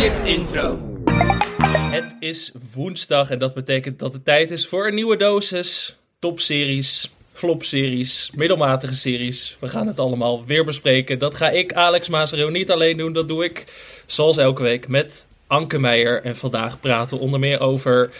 [0.00, 0.78] Skip intro.
[1.70, 5.96] Het is woensdag en dat betekent dat het tijd is voor een nieuwe dosis.
[6.18, 9.56] Topseries, flopseries, middelmatige series.
[9.60, 11.18] We gaan het allemaal weer bespreken.
[11.18, 13.12] Dat ga ik, Alex Mazero, niet alleen doen.
[13.12, 13.64] Dat doe ik,
[14.06, 16.22] zoals elke week, met Anke Meijer.
[16.22, 18.10] En vandaag praten we onder meer over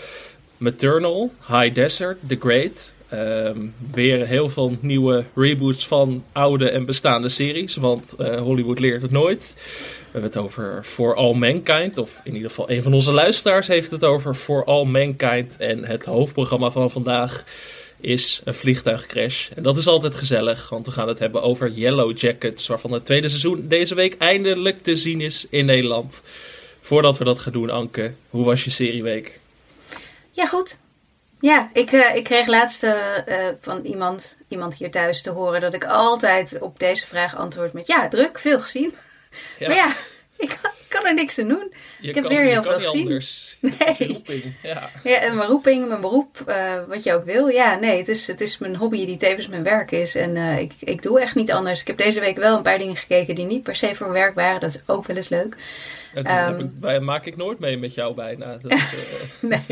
[0.56, 2.92] Maternal, High Desert, The Great.
[3.10, 7.76] Ehm, weer heel veel nieuwe reboots van oude en bestaande series.
[7.76, 9.54] Want eh, Hollywood leert het nooit.
[9.56, 11.98] We hebben het over For All Mankind.
[11.98, 15.56] Of in ieder geval een van onze luisteraars heeft het over For All Mankind.
[15.56, 17.44] En het hoofdprogramma van vandaag
[18.00, 19.50] is een vliegtuigcrash.
[19.50, 22.66] En dat is altijd gezellig, want we gaan het hebben over Yellow Jackets.
[22.66, 26.22] Waarvan het tweede seizoen deze week eindelijk te zien is in Nederland.
[26.80, 29.40] Voordat we dat gaan doen, Anke, hoe was je serieweek?
[30.30, 30.78] Ja, goed.
[31.40, 32.94] Ja, ik, uh, ik kreeg laatst uh,
[33.60, 37.86] van iemand, iemand hier thuis te horen dat ik altijd op deze vraag antwoord met
[37.86, 38.94] ja, druk, veel gezien.
[39.58, 39.68] Ja.
[39.68, 39.92] Maar ja,
[40.36, 41.72] ik kan, er niks aan doen.
[42.00, 43.02] Je ik heb kan, weer heel veel gezien.
[43.02, 43.48] Anders.
[43.60, 44.08] Nee.
[44.08, 44.90] Roeping, ja.
[45.02, 47.48] Ja, en mijn roeping, mijn beroep, uh, wat je ook wil.
[47.48, 50.14] Ja, nee, het is, het is mijn hobby die tevens mijn werk is.
[50.14, 51.80] En ik, ik doe echt niet anders.
[51.80, 54.22] Ik heb deze week wel een paar dingen gekeken die niet per se voor mijn
[54.24, 54.60] werk waren.
[54.60, 55.56] Dat is ook wel eens leuk.
[56.14, 56.60] Ehm.
[56.60, 58.56] ik, bij- maak ik nooit mee met jou bijna.
[58.62, 58.78] Dat, eh,
[59.40, 59.64] Nee,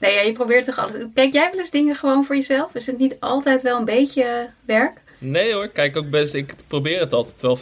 [0.00, 1.04] nee ja, je probeert toch alles.
[1.14, 2.74] Kijk jij wel eens dingen gewoon voor jezelf?
[2.74, 4.98] Is het niet altijd wel een beetje werk?
[5.22, 6.34] Nee hoor, kijk ook best.
[6.34, 7.60] Ik probeer het altijd wel 50-50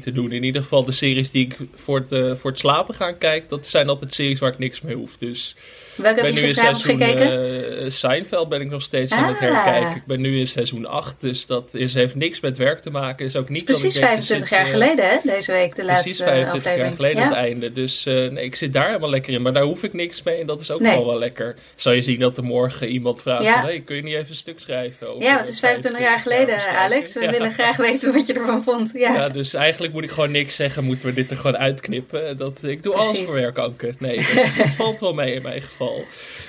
[0.00, 0.32] te doen.
[0.32, 3.48] In ieder geval de series die ik voor het, eh, voor het slapen gaan kijk,
[3.48, 5.16] dat zijn altijd series waar ik niks mee hoef.
[5.18, 5.56] Dus
[5.96, 7.78] Welke ik ben heb nu je in gisteravond seizoen gekeken?
[7.84, 9.40] eh, Seinfeld ben ik nog steeds aan het Ah.
[9.40, 9.96] herkijken.
[9.96, 13.26] Ik ben nu in seizoen 8, dus dat is, heeft niks met werk te maken.
[13.26, 15.16] Is ook niet ik Precies je 25 zit, jaar eh, geleden, hè?
[15.22, 16.96] Deze week, de laatste Precies 25 jaar aflevering.
[16.96, 17.28] geleden ja?
[17.28, 17.72] het einde.
[17.72, 19.42] Dus nee, ik zit daar helemaal lekker in.
[19.42, 20.94] Maar daar hoef ik niks mee en dat is ook Nee.
[20.94, 21.54] wel wel lekker.
[21.74, 23.52] Zou je zien dat er morgen iemand vraagt Ja.
[23.54, 23.62] van...
[23.64, 25.08] Hey, kun je niet even een stuk schrijven?
[25.08, 26.54] Over Ja, het is 25 jaar geleden?
[26.78, 27.12] Alex.
[27.14, 27.30] We Ja.
[27.30, 28.90] willen graag weten wat je ervan vond.
[28.92, 30.84] Ja, Ja, dus eigenlijk moet ik gewoon niks zeggen.
[30.84, 32.36] Moeten we dit er gewoon uitknippen?
[32.36, 33.94] Dat, ik doe alles voor werk, Anke.
[33.98, 36.04] Nee, dat, dat valt wel mee in mijn geval.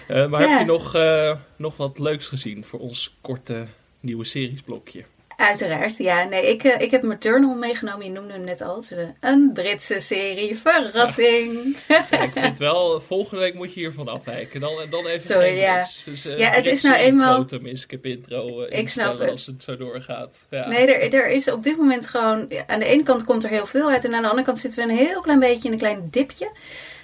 [0.07, 0.49] Eh, maar Ja.
[0.49, 3.65] heb je nog, eh, nog wat leuks gezien voor ons korte
[3.99, 5.03] nieuwe seriesblokje?
[5.39, 5.97] Uiteraard.
[5.97, 8.05] Ja, nee, ik, eh, ik heb Maternal meegenomen.
[8.05, 8.83] Je noemde hem net al.
[8.89, 10.55] Eh, Een Britse serie.
[10.57, 11.77] Verrassing.
[11.87, 14.59] Ja, ik vind wel, volgende week moet je hiervan afwijken.
[14.61, 15.73] Dan, dan even Sorry, geen ja.
[15.73, 16.03] Brits.
[16.03, 19.29] Dus, eh, Ja, het is nou eenmaal- quotum is skip intro eh, Ik snap het.
[19.29, 20.47] als het zo doorgaat.
[20.49, 20.67] Ja.
[20.67, 22.47] Nee, er, er is op dit moment gewoon...
[22.67, 24.05] Aan de ene kant komt er heel veel uit.
[24.05, 26.51] En aan de andere kant zitten we een heel klein beetje in een klein dipje.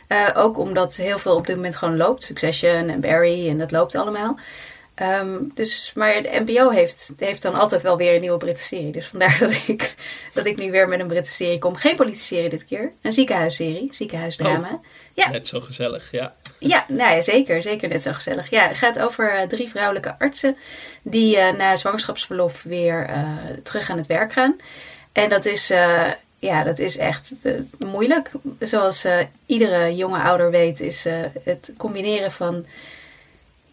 [0.08, 2.24] Eh, ook omdat heel veel op dit moment gewoon loopt.
[2.24, 4.40] Succession en Barry en dat loopt allemaal.
[4.96, 8.92] Ehm, dus, maar de NPO heeft, heeft dan altijd wel weer een nieuwe Britse serie.
[8.92, 9.96] Dus vandaar dat ik,
[10.34, 11.76] dat ik nu weer met een Britse serie kom.
[11.76, 12.92] Geen politie-serie dit keer.
[13.02, 13.90] Een ziekenhuisserie.
[13.92, 14.80] Ziekenhuisdrama.
[15.14, 15.30] Ja.
[15.30, 16.36] Net zo gezellig, ja.
[16.60, 17.62] Ja, nou ja, zeker.
[17.62, 18.50] Zeker net zo gezellig.
[18.50, 20.58] Ja, het gaat over eh, drie vrouwelijke artsen
[21.02, 23.28] die eh, na zwangerschapsverlof weer eh,
[23.64, 24.56] terug aan het werk gaan.
[25.12, 25.68] En dat is,
[26.40, 27.32] ja, dat is echt
[27.86, 28.32] moeilijk.
[28.60, 29.08] Zoals
[29.46, 31.06] iedere jonge ouder weet, is
[31.44, 32.66] het combineren van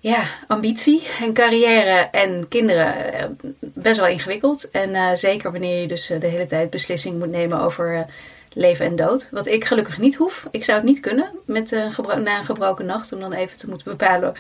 [0.02, 3.24] ja, ambitie en carrière en kinderen eh,
[3.58, 4.70] best wel ingewikkeld.
[4.70, 8.06] En eh, zeker wanneer je dus eh, de hele tijd beslissing moet nemen over
[8.52, 9.28] leven en dood.
[9.30, 10.48] Wat ik gelukkig niet hoef.
[10.50, 13.90] Ik zou het niet kunnen met, na een gebroken nacht om dan even te moeten
[13.90, 14.34] bepalen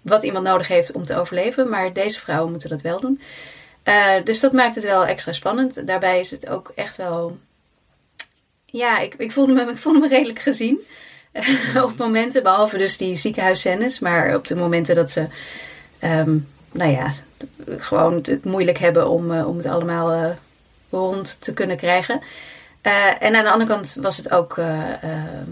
[0.00, 1.68] wat iemand nodig heeft om te overleven.
[1.68, 3.20] Maar deze vrouwen moeten dat wel doen.
[4.24, 5.86] Dus dat maakt het wel extra spannend.
[5.86, 7.38] Daarbij is het ook echt wel.
[8.64, 10.80] Ja, ik, ik, voelde, me, ik voelde me redelijk gezien.
[11.84, 13.98] op momenten, behalve dus die ziekenhuisscènes.
[13.98, 15.26] Maar op de momenten dat ze.
[15.98, 16.36] ehm,
[16.72, 17.12] nou ja,
[17.66, 20.30] gewoon het moeilijk hebben om, eh, om het allemaal eh,
[20.90, 22.20] rond te kunnen krijgen.
[22.80, 25.50] Eh, en aan de andere kant was het ook eh, ehm,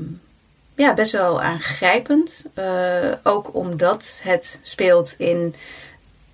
[0.74, 2.46] ja, best wel aangrijpend.
[3.22, 5.54] Ook omdat het speelt in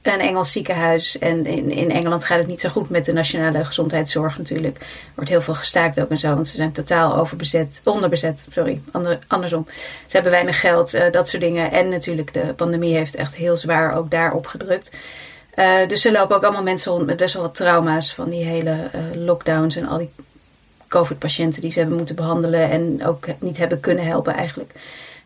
[0.03, 1.19] een Engels ziekenhuis.
[1.19, 4.79] En in, in Engeland gaat het niet zo goed met de nationale gezondheidszorg natuurlijk.
[4.79, 6.35] Er wordt heel veel gestaakt ook en zo.
[6.35, 8.47] Want ze zijn totaal overbezet, onderbezet.
[8.51, 9.67] Sorry, ander, andersom.
[10.07, 11.71] Ze hebben weinig geld, eh, dat soort dingen.
[11.73, 14.91] En natuurlijk de pandemie heeft echt heel zwaar ook daarop gedrukt.
[15.55, 18.45] Eh, dus er lopen ook allemaal mensen rond met best wel wat trauma's van die
[18.45, 20.11] hele eh, lockdowns en al die
[20.89, 24.73] COVID-patiënten die ze hebben moeten behandelen en ook niet hebben kunnen helpen eigenlijk.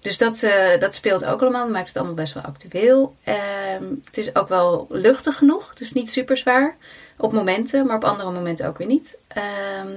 [0.06, 3.14] Dus dat, eh, dat speelt ook allemaal, dat maakt het allemaal best wel actueel.
[3.24, 6.76] Ehm, het is ook wel luchtig genoeg, is niet super zwaar
[7.16, 9.18] op momenten, maar op andere momenten ook weer niet.
[9.28, 9.88] Ehm,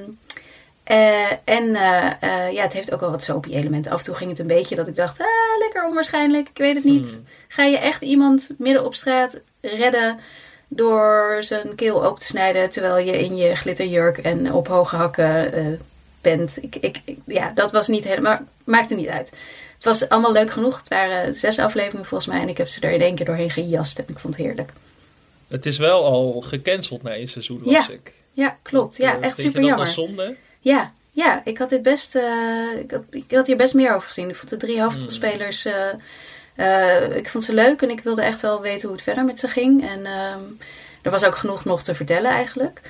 [0.83, 3.91] eh, en eh, ja, het heeft ook wel wat soapy elementen.
[3.91, 5.25] Af en toe ging het een beetje dat ik dacht, ah,
[5.59, 7.09] lekker onwaarschijnlijk, ik weet het niet.
[7.09, 7.25] Hmm.
[7.47, 10.19] Ga je echt iemand midden op straat redden
[10.67, 15.81] door zijn keel open te snijden terwijl je in je glitterjurk en op hoge hakken
[16.21, 16.57] bent?
[16.63, 19.31] Ik, ik, ik- ja, dat was niet helemaal, maakte niet uit.
[19.79, 20.77] Het was allemaal leuk genoeg.
[20.77, 23.49] Het waren zes afleveringen volgens mij en ik heb ze er in één keer doorheen
[23.51, 24.71] gejast en ik vond het heerlijk.
[25.47, 28.13] Het is wel al gecanceld na één seizoen, las Ja, ik.
[28.33, 28.97] Ja, klopt.
[28.97, 29.87] Ja, Eh, echt super jammer.
[29.87, 30.35] zonde?
[30.59, 32.15] Ja, Ja, ik had dit best.
[32.15, 34.29] eh, ik, had, ik had hier best meer over gezien.
[34.29, 35.65] Ik vond de drie hoofdrolspelers.
[35.65, 35.87] eh,
[36.55, 39.39] eh, ik vond ze leuk en ik wilde echt wel weten hoe het verder met
[39.39, 39.87] ze ging.
[39.89, 40.39] En ehm,
[41.01, 42.81] er was ook genoeg nog te vertellen eigenlijk.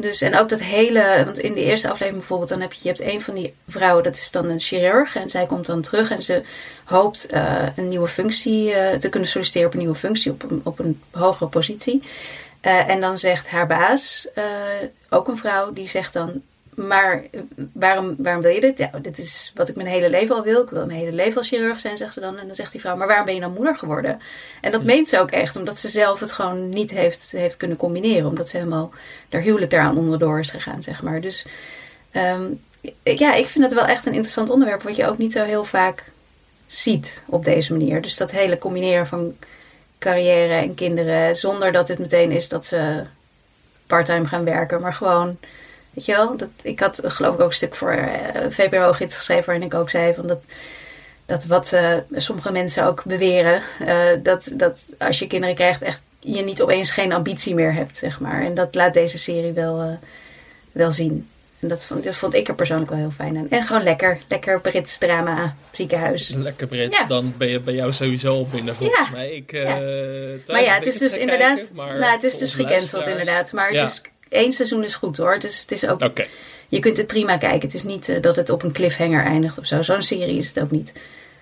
[0.00, 2.88] Dus, en ook dat hele, want in de eerste aflevering bijvoorbeeld, dan heb je, je
[2.88, 5.16] hebt een van die vrouwen, dat is dan een chirurg.
[5.16, 6.42] En zij komt dan terug en ze
[6.84, 10.60] hoopt eh, een nieuwe functie eh, te kunnen solliciteren op een nieuwe functie, op een,
[10.64, 12.02] op een hogere positie.
[12.60, 14.28] Eh, en dan zegt haar baas,
[15.08, 16.42] ook een vrouw, die zegt dan,
[16.78, 17.24] maar
[17.72, 18.78] waarom, waarom wil je dit?
[18.78, 20.62] Ja, dit is wat ik mijn hele leven al wil.
[20.62, 22.38] Ik wil mijn hele leven als chirurg zijn, zegt ze dan.
[22.38, 24.20] En dan zegt die vrouw, maar waarom ben je dan moeder geworden?
[24.60, 27.76] En dat meent ze ook echt, omdat ze zelf het gewoon niet heeft, heeft kunnen
[27.76, 28.28] combineren.
[28.28, 28.90] Omdat ze helemaal
[29.30, 31.20] haar huwelijk daaraan onderdoor is gegaan, zeg maar.
[31.20, 31.46] Dus
[32.10, 32.42] ehm,
[33.02, 35.64] ja, ik vind het wel echt een interessant onderwerp, wat je ook niet zo heel
[35.64, 36.04] vaak
[36.66, 38.02] ziet op deze manier.
[38.02, 39.36] Dus dat hele combineren van
[39.98, 43.04] carrière en kinderen, zonder dat het meteen is dat ze
[43.86, 45.38] parttime gaan werken, maar gewoon,
[45.92, 49.44] weet je wel, dat, ik had geloof ik ook een stuk voor eh, VPRO-gids geschreven
[49.46, 50.40] waarin ik ook zei van dat,
[51.26, 56.00] dat wat eh, sommige mensen ook beweren, eh, dat, dat als je kinderen krijgt echt
[56.20, 58.42] je niet opeens geen ambitie meer hebt, zeg maar.
[58.44, 59.98] En dat laat deze serie wel,
[60.72, 61.28] wel zien.
[61.60, 63.46] En dat vond, dat vond ik er persoonlijk wel heel fijn aan.
[63.50, 66.28] En gewoon lekker, lekker Brits drama, ziekenhuis.
[66.28, 67.06] Lekker Brits, Ja.
[67.06, 69.12] dan ben je bij jou sowieso al binnen volgens Ja.
[69.12, 69.30] mij.
[69.30, 69.74] Ik, Ja.
[70.46, 71.70] Maar ja, het is dus inderdaad.
[71.74, 73.52] nou, het is dus gecanceld inderdaad.
[73.52, 73.84] Maar Ja.
[73.84, 75.32] het is, één seizoen is goed hoor.
[75.32, 76.26] Het is, het is ook, Oké,
[76.68, 77.60] je kunt het prima kijken.
[77.60, 79.82] Het is niet eh, dat het op een cliffhanger eindigt of zo.
[79.82, 80.92] Zo'n serie is het ook niet.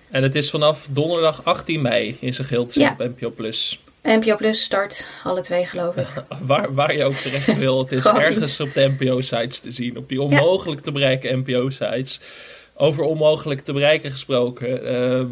[0.09, 3.29] en het is vanaf donderdag 18 mei in zijn geheel te zien op NPO+.
[3.29, 3.79] Plus.
[4.03, 6.07] NPO Plus start, alle twee geloof ik.
[6.41, 9.97] Waar, waar je ook terecht wil, het is ergens op de NPO-sites te zien.
[9.97, 12.19] Op die onmogelijk te bereiken NPO-sites.
[12.79, 14.85] Over onmogelijk te bereiken gesproken.
[14.85, 15.27] ehm,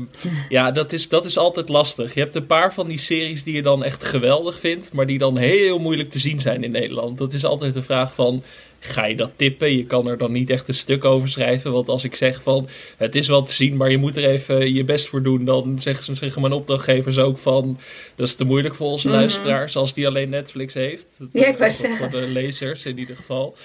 [0.50, 2.13] ja, dat is, dat is altijd lastig.
[2.13, 5.18] Je hebt een paar van die series die je dan echt geweldig vindt, maar die
[5.18, 7.18] dan heel moeilijk te zien zijn in Nederland.
[7.18, 8.44] Dat is altijd de vraag van,
[8.80, 9.77] ga je dat tippen?
[9.77, 11.71] Je kan er dan niet echt een stuk over schrijven.
[11.71, 14.74] Want als ik zeg van, het is wel te zien, maar je moet er even
[14.74, 15.45] je best voor doen.
[15.45, 17.80] Dan zeggen, ze- zeggen mijn opdrachtgevers ook van,
[18.15, 19.18] dat is te moeilijk voor onze Mhm.
[19.18, 21.07] luisteraars als die alleen Netflix heeft.
[21.19, 21.97] Dat, Ja, ik voor- zeggen.
[21.97, 23.56] Voor de lezers in ieder geval.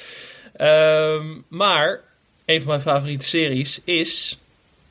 [0.56, 2.08] Ehm, maar
[2.50, 4.38] een van mijn favoriete series is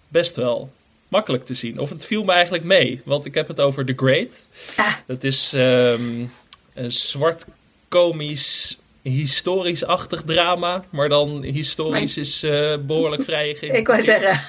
[0.08, 0.72] best wel
[1.08, 1.80] makkelijk te zien.
[1.80, 4.50] Of het viel me eigenlijk mee, want ik heb het over The Great.
[4.76, 4.94] Ah.
[5.08, 6.26] Dat is ehm,
[6.74, 7.46] een zwart
[7.88, 14.32] komisch historisch-achtig drama, maar dan historisch is eh, behoorlijk vrij Ik wou zeggen.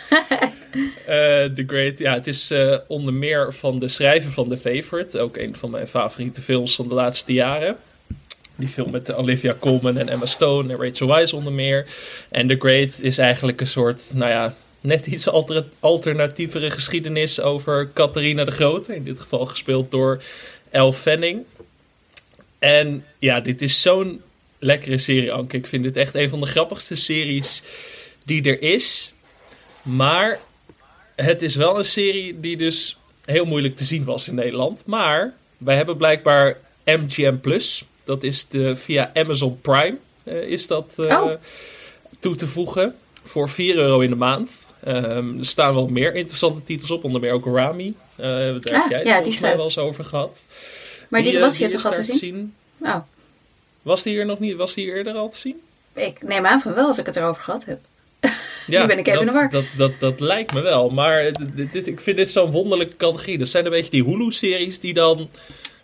[1.06, 5.18] eh, The Great, ja, het is eh, onder meer van de schrijver van The Favorite.
[5.18, 7.76] Ook een van mijn favoriete films van de laatste jaren.
[8.60, 11.86] Die film met Olivia Colman en Emma Stone en Rachel Weisz onder meer.
[12.28, 17.90] En The Great is eigenlijk een soort, nou ja, net iets alter alternatievere geschiedenis over
[17.94, 18.94] Catharina de Grote.
[18.94, 20.22] In dit geval gespeeld door
[20.70, 21.44] Elle Fanning.
[22.58, 24.22] En ja, dit is zo'n
[24.58, 25.56] lekkere serie, Anke.
[25.56, 27.62] Ik vind dit echt een van de grappigste series
[28.22, 29.12] die er is.
[29.82, 30.38] Maar
[31.16, 34.82] het is wel een serie die dus heel moeilijk te zien was in Nederland.
[34.86, 37.84] Maar wij hebben blijkbaar MGM Plus.
[38.10, 41.30] Dat is de, via Amazon Prime eh, is dat eh, Oh.
[42.18, 42.94] toe te voegen.
[43.24, 44.72] Voor 4 euro in de maand.
[44.84, 47.04] Ehm, er staan wel meer interessante titels op.
[47.04, 47.94] Onder meer ook Rami.
[48.16, 50.46] Eh, daar heb Ah, jij het ja, die volgens mij wel eens over gehad.
[51.08, 52.54] Maar die, was hier toch al te daar zien?
[52.80, 52.96] Oh,
[53.82, 54.56] Was die hier nog niet?
[54.56, 55.60] Was die eerder al te zien?
[55.94, 57.78] ik neem aan van wel als ik het erover gehad heb.
[58.66, 59.50] Ja, Nu ben ik even in de dat, war.
[59.50, 60.88] dat, dat, dat lijkt me wel.
[60.90, 63.38] Maar dit, dit- ik vind dit zo'n wonderlijke categorie.
[63.38, 65.28] Dat zijn een beetje die Hulu-series die dan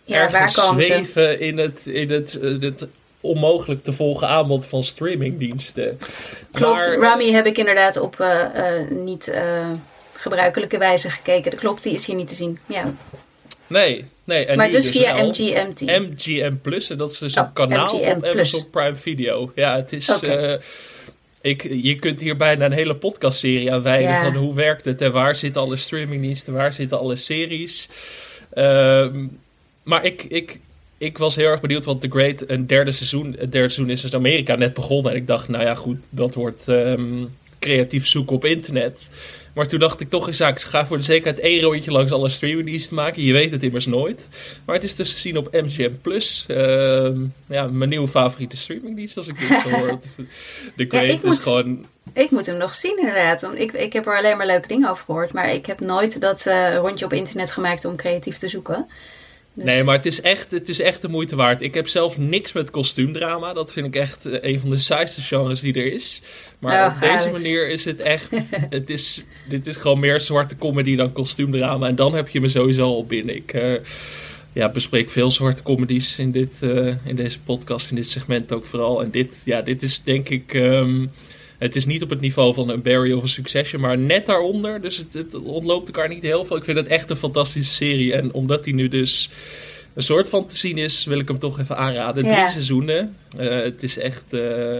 [0.07, 0.61] Ja, waar ze?
[0.61, 2.87] zweven in het, in het, eh, het
[3.21, 5.97] onmogelijk te volgen aanbod van streamingdiensten.
[6.51, 9.31] Klopt, Maar, Rami heb ik inderdaad op eh, eh, niet
[10.13, 11.51] gebruikelijke wijze gekeken.
[11.51, 12.59] Dat klopt, die is hier niet te zien.
[12.65, 12.93] Ja.
[13.67, 14.45] Nee, nee.
[14.45, 15.81] En maar nu dus via MGMT.
[15.81, 16.89] MGM Plus.
[16.89, 18.31] En dat is dus Oh, een kanaal MGM op Plus.
[18.31, 19.51] Amazon Prime Video.
[19.55, 20.19] Ja, het is...
[20.21, 20.53] Eh,
[21.41, 24.23] ik, je kunt hier bijna een hele podcastserie aan wijden Ja.
[24.23, 27.89] van hoe werkt het en waar zitten alle streamingdiensten, waar zitten alle series.
[28.53, 29.25] Ehm,
[29.87, 30.59] maar ik, ik,
[30.97, 34.01] ik was heel erg benieuwd, want The Great, een derde seizoen, het derde seizoen is
[34.01, 35.11] dus in Amerika net begonnen.
[35.11, 37.25] En ik dacht, nou ja goed, dat wordt ehm,
[37.59, 39.09] creatief zoeken op internet.
[39.53, 42.29] Maar toen dacht ik toch eens, ik ga voor de zekerheid één rondje langs alle
[42.29, 43.23] streamingdiensten maken.
[43.23, 44.27] Je weet het immers nooit.
[44.65, 45.91] Maar het is dus te zien op MGM+.
[46.01, 46.45] Plus.
[46.47, 49.99] Ehm, ja, mijn nieuwe favoriete streamingdienst als ik dit zo hoor.
[50.75, 51.85] The Great is moet- gewoon...
[52.13, 53.41] Ik moet hem nog zien inderdaad.
[53.41, 55.33] Want Ik, ik heb er alleen maar leuke dingen over gehoord.
[55.33, 58.85] Maar ik heb nooit dat eh, rondje op internet gemaakt om creatief te zoeken.
[59.57, 61.61] Dus- Nee, maar het is, echt, het is echt de moeite waard.
[61.61, 63.53] Ik heb zelf niks met kostuumdrama.
[63.53, 66.21] Dat vind ik echt eh, een van de saaiste genres die er is.
[66.59, 68.29] Maar Oh, op deze manier is het echt...
[68.69, 71.87] het is, dit is gewoon meer zwarte comedy dan kostuumdrama.
[71.87, 73.35] En dan heb je me sowieso al binnen.
[73.35, 73.73] Ik eh,
[74.53, 78.65] ja, bespreek veel zwarte comedies in, dit, eh, in deze podcast, in dit segment ook
[78.65, 79.03] vooral.
[79.03, 80.53] En dit, ja, dit is denk ik...
[80.53, 81.05] ehm,
[81.57, 84.81] Het is niet op het niveau van een Barry of een Succession, maar net daaronder.
[84.81, 86.57] Dus het, het ontloopt elkaar niet heel veel.
[86.57, 88.13] Ik vind het echt een fantastische serie.
[88.13, 89.29] En omdat die nu dus
[89.93, 92.25] een soort van te zien is, wil ik hem toch even aanraden.
[92.25, 92.35] Ja.
[92.35, 93.15] Drie seizoenen.
[93.37, 94.33] Eh, het is echt...
[94.33, 94.75] eh,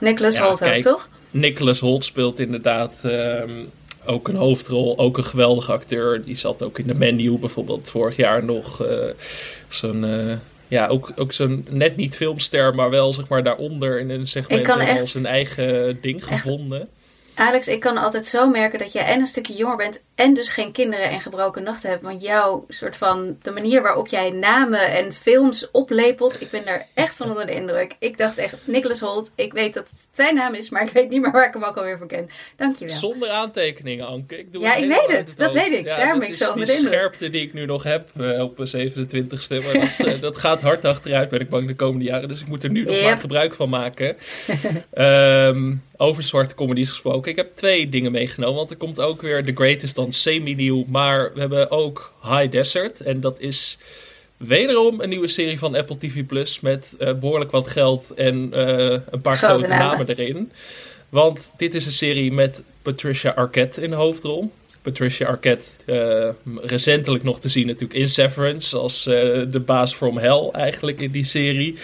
[0.00, 1.08] Nicholas Ja, Holt ook, toch?
[1.30, 3.50] Nicholas Holt speelt inderdaad ehm,
[4.06, 4.98] ook een hoofdrol.
[4.98, 6.24] Ook een geweldige acteur.
[6.24, 8.84] Die zat ook in de menu bijvoorbeeld vorig jaar nog.
[8.84, 8.96] eh,
[9.68, 10.04] zo'n...
[10.70, 14.66] ja, ook, ook zo'n net niet filmster, maar wel zeg maar daaronder in een segment
[15.00, 16.88] echt- zijn eigen ding gevonden.
[17.40, 20.48] Alex, ik kan altijd zo merken dat jij en een stukje jonger bent en dus
[20.50, 22.02] geen kinderen en gebroken nachten hebt.
[22.02, 26.86] Want jouw soort van, de manier waarop jij namen en films oplepelt, ik ben daar
[26.94, 27.94] echt van onder de indruk.
[27.98, 31.08] Ik dacht echt, Nicholas Holt, ik weet dat het zijn naam is, maar ik weet
[31.10, 32.30] niet meer waar ik hem ook alweer van ken.
[32.56, 32.96] Dankjewel.
[32.96, 34.38] Zonder aantekeningen, Anke.
[34.38, 35.36] Ik doe Ja, ik weet het.
[35.36, 35.68] Dat hoofd.
[35.68, 35.84] weet ik.
[35.86, 36.92] Dat ben ik zo onder de indruk.
[36.92, 39.64] scherpte die ik nu nog heb eh, op een 27ste.
[39.64, 42.28] Maar dat, eh, dat gaat hard achteruit, ben ik bang, de komende jaren.
[42.28, 43.04] Dus ik moet er nu nog Yep.
[43.04, 44.16] maar gebruik van maken.
[44.92, 47.30] Ehm, over zwarte comedies gesproken.
[47.30, 48.56] Ik heb twee dingen meegenomen.
[48.56, 50.84] Want er komt ook weer The Greatest dan semi-nieuw.
[50.88, 53.00] Maar we hebben ook High Desert.
[53.00, 53.78] En dat is...
[54.36, 59.00] Wederom een nieuwe serie van Apple TV Plus met eh, behoorlijk wat geld en eh,
[59.10, 60.08] een paar Grote grote namen.
[60.08, 60.52] erin.
[61.08, 64.52] Want dit is een serie met Patricia Arquette in de hoofdrol.
[64.82, 66.28] Patricia Arquette, eh,
[66.62, 71.24] recentelijk nog te zien natuurlijk in Severance als de baas from Hell eigenlijk in die
[71.24, 71.74] serie.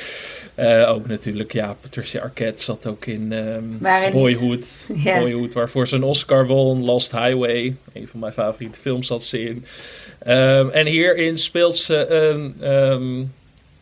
[0.56, 4.88] Eh, ook natuurlijk, ja, Patricia Arquette zat ook in ehm, Waarin Boyhood.
[5.20, 6.84] Boyhood, waarvoor ze een Oscar won.
[6.84, 9.64] Lost Highway, een van mijn favoriete films zat ze in.
[10.18, 13.18] Ehm, en hierin speelt ze een, ehm,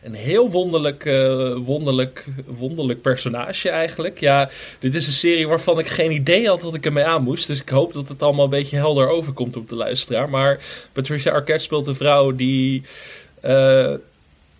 [0.01, 4.19] een heel wonderlijk, eh, wonderlijk, wonderlijk personage eigenlijk.
[4.19, 7.47] Ja, dit is een serie waarvan ik geen idee had wat ik ermee aan moest.
[7.47, 10.29] Dus ik hoop dat het allemaal een beetje helder overkomt op de luisteraar.
[10.29, 10.59] Maar
[10.91, 12.81] Patricia Arquette speelt een vrouw die...
[13.41, 13.93] eh,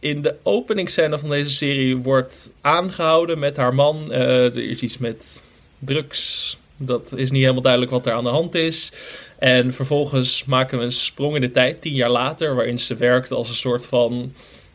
[0.06, 4.12] in de openingsscène van deze serie wordt aangehouden met haar man.
[4.12, 5.44] Eh, er is iets met
[5.80, 6.58] drugs.
[6.78, 8.92] Dat is niet helemaal duidelijk wat er aan de hand is.
[9.40, 13.32] En vervolgens maken we een sprong in de tijd, tien jaar later, waarin ze werkt
[13.32, 14.34] als een soort van.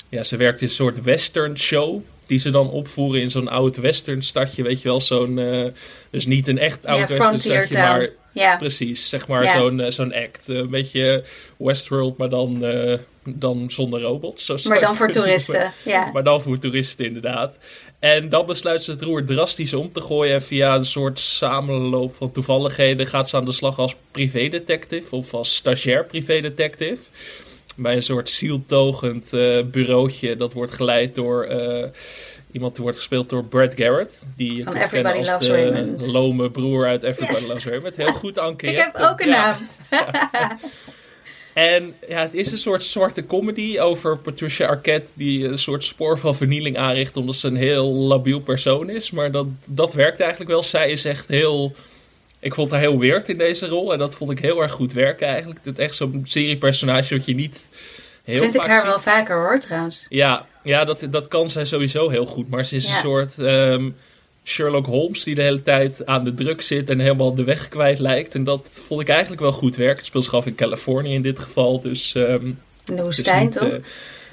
[0.08, 2.00] Ja, ze werkt in een soort western show.
[2.26, 5.00] Die ze dan opvoeren in zo'n oud western stadje, weet je wel.
[5.00, 5.66] Zo'n, eh,
[6.10, 8.10] dus niet een echt oud western stadje, maar
[8.58, 10.48] Precies, zeg maar zo'n eh, zo'n act.
[10.48, 11.24] Een beetje
[11.56, 12.64] Westworld, maar dan,
[13.38, 14.44] dan zonder robots.
[14.44, 15.22] Zo maar dan voor noemen.
[15.24, 15.72] toeristen.
[15.84, 16.10] Ja.
[16.12, 17.58] Maar dan voor toeristen inderdaad.
[17.98, 20.34] En dan besluit ze het roer drastisch om te gooien.
[20.34, 25.16] En via een soort samenloop van toevalligheden gaat ze aan de slag als privédetective.
[25.16, 27.02] Of als stagiair privédetective.
[27.76, 30.36] Bij een soort zieltogend eh bureautje.
[30.36, 31.88] Dat wordt geleid door eh,
[32.52, 34.26] iemand die wordt gespeeld door Brad Garrett.
[34.36, 36.06] Die je Van kunt kennen als de Raymond.
[36.06, 37.46] lome broer uit Everybody Yes.
[37.48, 37.96] Loves Raymond.
[37.96, 38.66] Heel goed Anke.
[38.66, 39.56] Ik heb ook een Ja.
[39.90, 39.98] naam.
[41.52, 46.18] En ja, het is een soort zwarte comedy over Patricia Arquette die een soort spoor
[46.18, 49.10] van vernieling aanricht omdat ze een heel labiel persoon is.
[49.10, 50.62] Maar dat, dat werkt eigenlijk wel.
[50.62, 51.74] Zij is echt heel...
[52.40, 54.92] Ik vond haar heel weird in deze rol en dat vond ik heel erg goed
[54.92, 55.60] werken eigenlijk.
[55.64, 57.70] Het is echt zo'n seriepersonage dat je niet
[58.24, 58.86] heel Vind ik haar ziet.
[58.86, 60.06] wel vaker hoor, trouwens.
[60.08, 62.48] Ja, ja dat, dat kan zij sowieso heel goed.
[62.50, 62.90] Maar ze is Ja.
[62.90, 63.90] een soort ehm,
[64.44, 67.98] Sherlock Holmes die de hele tijd aan de druk zit en helemaal de weg kwijt
[67.98, 68.34] lijkt.
[68.34, 69.96] En dat vond ik eigenlijk wel goed werken.
[69.96, 71.80] Het speelt zich af in Californië in dit geval.
[71.80, 73.68] Dus, ehm, In de dus woestijn, niet, toch?
[73.68, 73.74] eh,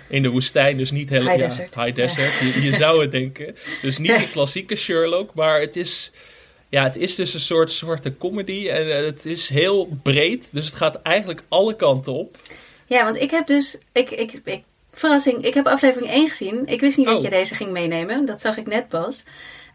[0.09, 1.75] in de woestijn, dus niet helemaal High ja, desert.
[1.75, 2.37] high desert.
[2.55, 3.55] Je, je zou het denken.
[3.81, 6.11] Dus niet de klassieke Sherlock, maar het is,
[6.69, 8.67] ja, het is dus een soort zwarte comedy.
[8.67, 12.37] En eh, het is heel breed, dus het gaat eigenlijk alle kanten op.
[12.85, 13.77] Ja, want ik heb dus...
[13.91, 16.65] Ik, ik, ik, verrassing, ik heb aflevering 1 gezien.
[16.65, 17.23] Ik wist niet dat Oh.
[17.23, 18.25] je deze ging meenemen.
[18.25, 19.23] Dat zag ik net pas.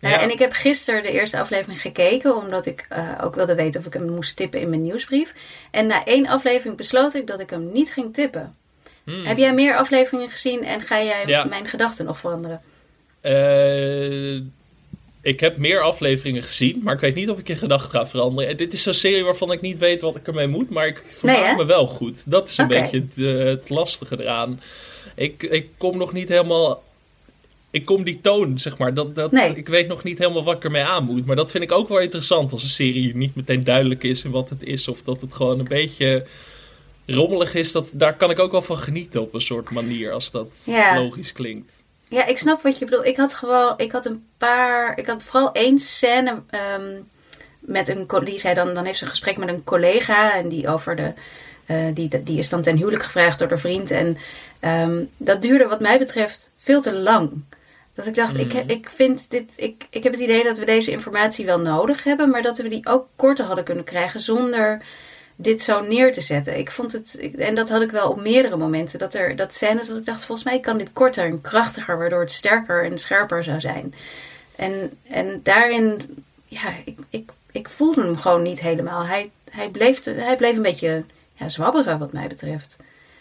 [0.03, 0.21] Eh, Ja.
[0.21, 3.87] En ik heb gisteren de eerste aflevering gekeken, omdat ik eh, ook wilde weten of
[3.87, 5.35] ik hem moest tippen in mijn nieuwsbrief.
[5.71, 8.55] En na één aflevering besloot ik dat ik hem niet ging tippen.
[9.05, 9.25] Hmm.
[9.25, 11.45] Heb jij meer afleveringen gezien en ga jij Ja.
[11.45, 12.61] mijn gedachten nog veranderen?
[13.21, 14.35] Eh,
[15.23, 18.51] ik heb meer afleveringen gezien, maar ik weet niet of ik je gedachten ga veranderen.
[18.51, 21.03] En dit is zo'n serie waarvan ik niet weet wat ik ermee moet, maar ik
[21.09, 22.31] vermaak Nee, me wel goed.
[22.31, 24.61] Dat is een beetje het, eh, het lastige eraan.
[25.15, 26.83] Ik, ik kom nog niet helemaal...
[27.73, 28.95] Ik kom die toon, zeg maar.
[28.95, 29.57] Dat, dat, Nee.
[29.57, 31.27] Ik weet nog niet helemaal wat ik ermee aan moet.
[31.27, 34.31] Maar dat vind ik ook wel interessant als een serie niet meteen duidelijk is in
[34.31, 34.89] wat het is.
[34.89, 36.27] Of dat het gewoon een beetje
[37.07, 37.73] rommelig is.
[37.73, 41.01] Dat, daar kan ik ook wel van genieten op een soort manier, als dat Ja.
[41.01, 41.85] logisch klinkt.
[42.09, 43.07] Ja, ik snap wat je bedoelt.
[43.07, 47.01] Ik had gewoon, ik had een paar, ik had vooral één scène ehm,
[47.59, 50.69] met een, die zei dan, dan heeft ze een gesprek met een collega en die
[50.69, 51.13] over de,
[51.67, 54.19] eh, die, die is dan ten huwelijk gevraagd door de vriend en
[54.61, 57.31] ehm, dat duurde wat mij betreft veel te lang.
[57.95, 58.71] Dat ik dacht, ik, Mhm.
[58.71, 62.31] ik vind dit, ik, ik heb het idee dat we deze informatie wel nodig hebben,
[62.31, 64.83] maar dat we die ook korter hadden kunnen krijgen zonder
[65.37, 66.59] dit zo neer te zetten.
[66.59, 69.55] Ik vond het, ik- en dat had ik wel op meerdere momenten, dat er dat
[69.55, 72.99] scènes dat ik dacht, volgens mij kan dit korter en krachtiger, waardoor het sterker en
[72.99, 73.95] scherper zou zijn.
[74.57, 76.01] En, en daarin,
[76.47, 79.05] ja, ik, ik, ik voelde hem gewoon niet helemaal.
[79.07, 82.77] Hij, hij, bleef, hij bleef een beetje ja, zwabberen wat mij betreft.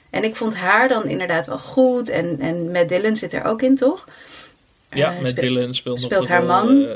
[0.10, 2.10] En ik vond haar dan inderdaad wel goed.
[2.10, 4.08] En, en Matt Dillon zit er ook in, toch?
[4.93, 6.86] Ja, Uh, met speelt- Dylan speelt, nog speelt haar man.
[6.86, 6.91] eh,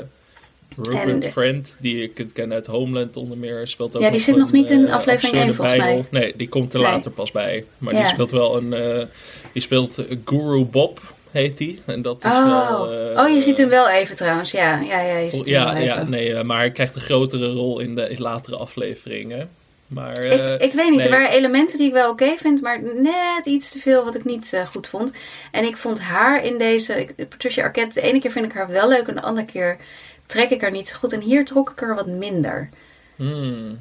[0.76, 4.36] Rupert En Friend, die ik ken uit Homeland onder meer, speelt ook Ja, die zit
[4.36, 5.76] nog niet in eh, aflevering absurde één, volgens
[6.10, 6.20] mij.
[6.20, 6.88] Nee, die komt er Nee.
[6.88, 7.64] later pas bij.
[7.78, 7.98] Maar Ja.
[8.00, 8.72] die speelt wel een...
[8.72, 9.06] eh,
[9.52, 11.00] die speelt eh, Guru Bob,
[11.30, 11.80] heet die.
[11.86, 12.44] En dat is Oh.
[12.68, 12.92] wel...
[12.92, 14.50] eh, oh, je ziet hem wel even trouwens.
[14.50, 16.10] Ja, ja, ja je vol- ziet hem ja, wel ja, even.
[16.10, 19.48] nee, eh, maar hij krijgt een grotere rol in de in latere afleveringen.
[19.86, 20.16] Maar...
[20.16, 21.04] eh, ik, ik weet niet, nee.
[21.04, 24.24] er waren elementen die ik wel oké vind, maar net iets te veel wat ik
[24.24, 25.12] niet eh, goed vond.
[25.50, 28.68] En ik vond haar in deze, ik- Patricia Arquette, de ene keer vind ik haar
[28.68, 29.76] wel leuk en de andere keer
[30.26, 31.12] trek ik haar niet zo goed.
[31.12, 32.70] En hier trok ik er wat minder.
[33.16, 33.80] Hmm.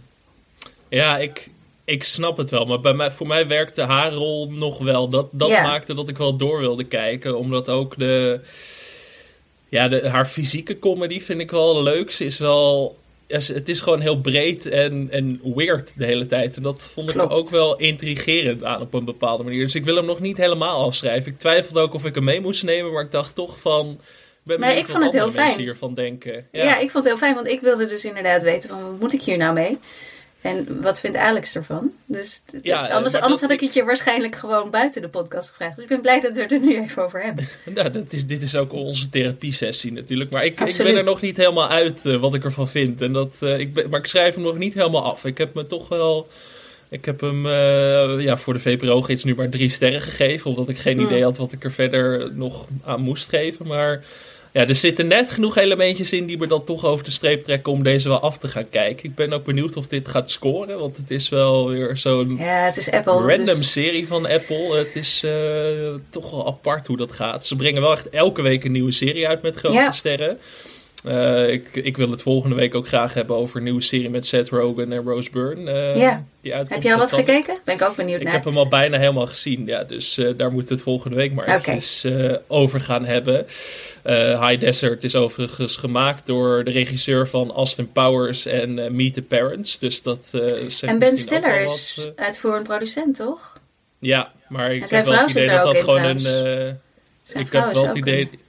[0.89, 1.49] Ja, ik,
[1.85, 2.65] ik snap het wel.
[2.65, 5.07] Maar bij mij, voor mij werkte haar rol nog wel.
[5.07, 7.37] Dat, dat maakte dat ik wel door wilde kijken.
[7.37, 8.39] Omdat ook de...
[9.69, 12.11] Ja, de, haar fysieke comedy vind ik wel leuk.
[12.11, 12.97] Ze is wel...
[13.27, 16.55] ja, Het is gewoon heel breed en, en weird de hele tijd.
[16.57, 17.33] En dat vond ik Klopt.
[17.33, 19.63] ook wel intrigerend aan op een bepaalde manier.
[19.63, 21.31] Dus ik wil hem nog niet helemaal afschrijven.
[21.31, 22.91] Ik twijfelde ook of ik hem mee moest nemen.
[22.91, 23.99] Maar ik dacht toch van...
[24.43, 25.59] Ben Maar ik vond het heel fijn.
[25.59, 26.47] hiervan denken.
[26.51, 26.73] Ja.
[26.77, 29.21] ik vond het heel fijn, want ik wilde dus inderdaad weten van wat moet ik
[29.21, 29.77] hier nou mee?
[30.45, 31.91] En wat vindt Alex ervan?
[32.05, 35.75] Dus Ja, anders, anders had ik het je waarschijnlijk gewoon buiten de podcast gevraagd.
[35.75, 37.47] Dus ik ben blij dat we het er nu even over hebben.
[37.75, 40.31] Nou, dat is, dit is ook onze therapie-sessie natuurlijk.
[40.31, 43.01] Maar ik, ik ben er nog niet helemaal uit eh, wat ik ervan vind.
[43.01, 45.25] En dat, eh, ik ben, maar ik schrijf hem nog niet helemaal af.
[45.25, 46.27] Ik heb me toch wel...
[46.89, 50.49] Ik heb hem eh, ja, voor de VPRO-gids nu maar drie sterren gegeven.
[50.49, 51.05] Omdat ik geen Hmm.
[51.05, 53.67] idee had wat ik er verder nog aan moest geven.
[53.67, 54.03] Maar
[54.55, 57.71] ja, er zitten net genoeg elementjes in die me dan toch over de streep trekken
[57.71, 59.09] om deze wel af te gaan kijken.
[59.09, 60.79] Ik ben ook benieuwd of dit gaat scoren.
[60.79, 63.13] Want het is wel weer zo'n Ja, het is Apple.
[63.13, 64.75] random dus- serie van Apple.
[64.77, 67.45] Het is eh, toch wel apart hoe dat gaat.
[67.45, 69.91] Ze brengen wel echt elke week een nieuwe serie uit met grote Ja.
[69.91, 70.37] sterren.
[71.05, 74.27] Eh, ik, ik wil het volgende week ook graag hebben over een nieuwe serie met
[74.27, 75.71] Seth Rogen en Rose Byrne.
[75.71, 76.23] eh, Ja.
[76.41, 77.57] die uitkomt Heb je al wat gekeken?
[77.63, 78.33] Ben ik ook benieuwd Ik naar.
[78.33, 79.65] heb hem al bijna helemaal gezien.
[79.65, 83.45] Ja, dus eh, daar moeten we het volgende week maar eventjes eh, over gaan hebben.
[84.39, 89.79] High Desert is overigens gemaakt door de regisseur van Austin Powers en Meet the Parents.
[89.79, 90.31] Dus dat
[90.81, 93.53] En Ben Stiller is uitvoerend producent, toch?
[93.99, 96.17] ja, maar ik heb wel het idee dat dat gewoon een.
[96.17, 96.77] trouwens.
[97.33, 98.39] ik heb wel het idee een-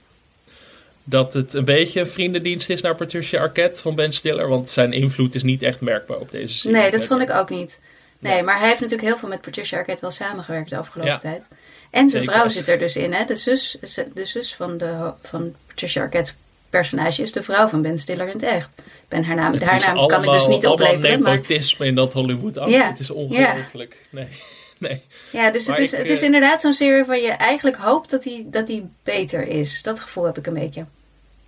[1.09, 4.47] dat het een beetje een vriendendienst is naar Patricia Arquette van Ben Stiller.
[4.47, 6.77] Want zijn invloed is niet echt merkbaar op deze serie.
[6.77, 7.79] Nee, dat vond ik ook niet.
[8.19, 8.43] Nee, Ja.
[8.43, 11.17] maar hij heeft natuurlijk heel veel met Patricia Arquette wel samengewerkt de afgelopen Ja.
[11.19, 11.43] tijd.
[11.91, 13.25] En zijn Zeker vrouw zit er dus in, hè?
[13.25, 13.77] De zus,
[14.13, 16.35] de zus van, de, van Patricia Arquette's
[16.69, 18.69] personage is de vrouw van Ben Stiller in het echt.
[19.07, 21.21] Ben haar naam, Het haar naam kan ik allemaal- dus niet allemaal opleveren.
[21.21, 22.69] Maar, nepotisme in dat Hollywood af.
[22.69, 22.87] Ja.
[22.87, 23.95] Het is ongelooflijk.
[24.09, 24.27] Nee,
[24.77, 25.01] nee.
[25.31, 28.09] ja, dus het is, ik, het is eh, inderdaad zo'n serie waar je eigenlijk hoopt
[28.09, 29.83] dat hij dat die beter is.
[29.83, 30.85] Dat gevoel heb ik een beetje.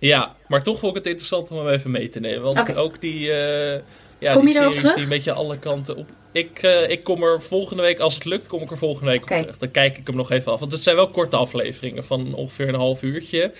[0.00, 2.42] Ja, maar toch vond ik het interessant om hem even mee te nemen.
[2.42, 3.80] Want ook die, eh
[4.20, 6.08] ja, Kom die series die een beetje alle kanten op...
[6.32, 9.22] Ik, eh, ik kom er volgende week, als het lukt, kom ik er volgende week
[9.22, 9.58] op terug.
[9.58, 10.60] Dan kijk ik hem nog even af.
[10.60, 13.52] Want het zijn wel korte afleveringen van ongeveer een half uurtje.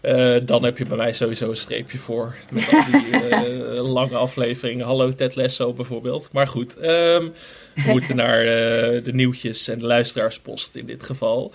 [0.00, 2.34] Eh, dan heb je bij mij sowieso een streepje voor.
[2.50, 4.86] Met al die lange afleveringen.
[4.86, 6.28] Hallo Ted Lasso bijvoorbeeld.
[6.32, 7.28] Maar goed, ehm,
[7.74, 8.44] we moeten naar
[9.02, 11.52] de nieuwtjes en de luisteraarspost in dit geval.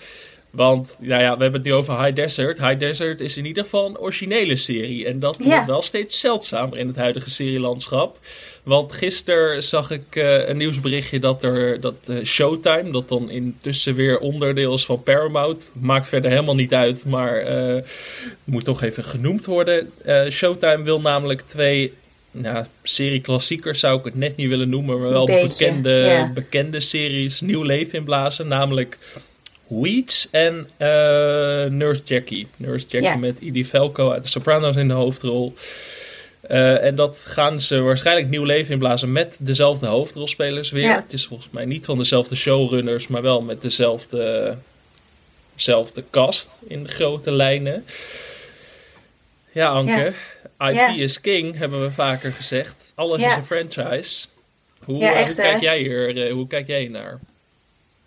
[0.50, 2.58] Want nou ja, we hebben het nu over High Desert.
[2.58, 5.06] High Desert is in ieder geval een originele serie.
[5.06, 8.18] En dat wordt wel steeds zeldzamer in het huidige serielandschap.
[8.62, 13.94] Want gisteren zag ik eh, een nieuwsberichtje dat er dat eh, Showtime, dat dan intussen
[13.94, 17.82] weer onderdeel is van Paramount, maakt verder helemaal niet uit, maar eh,
[18.44, 19.90] moet toch even genoemd worden.
[20.30, 21.92] Showtime wil namelijk twee
[22.30, 27.40] nou, serie-klassiekers, zou ik het net niet willen noemen, maar wel Beetje, bekende, bekende series
[27.40, 28.48] nieuw leven inblazen.
[28.48, 28.98] Namelijk
[29.68, 30.88] Weeds en eh,
[31.64, 32.46] Nurse Jackie.
[32.56, 33.16] Nurse Jackie Ja.
[33.16, 35.54] met Edie Falco uit de Sopranos in de hoofdrol.
[36.40, 40.82] Eh, en dat gaan ze waarschijnlijk nieuw leven inblazen met dezelfde hoofdrolspelers weer.
[40.82, 41.00] Ja.
[41.02, 44.56] Het is volgens mij niet van dezelfde showrunners, maar wel met dezelfde,
[45.54, 47.84] dezelfde cast in de grote lijnen.
[49.52, 50.12] Ja, Anke.
[50.58, 50.94] IP Ja.
[50.96, 52.92] is king, hebben we vaker gezegd.
[52.94, 54.26] Alles is een franchise.
[54.84, 56.30] Hoe, eh, echt, hoe kijk jij hier?
[56.30, 57.18] hoe kijk jij naar?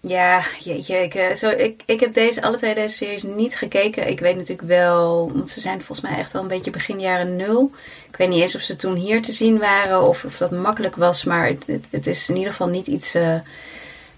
[0.02, 4.08] Ja, jeetje, ik, eh, zo, ik, ik heb deze, alle twee deze series niet gekeken.
[4.08, 7.36] Ik weet natuurlijk wel, want ze zijn volgens mij echt wel een beetje begin jaren
[7.36, 7.72] nul.
[8.10, 10.96] Ik weet niet eens of ze toen hier te zien waren of, of dat makkelijk
[10.96, 11.24] was.
[11.24, 13.36] Maar het, het, het is in ieder geval niet iets, eh,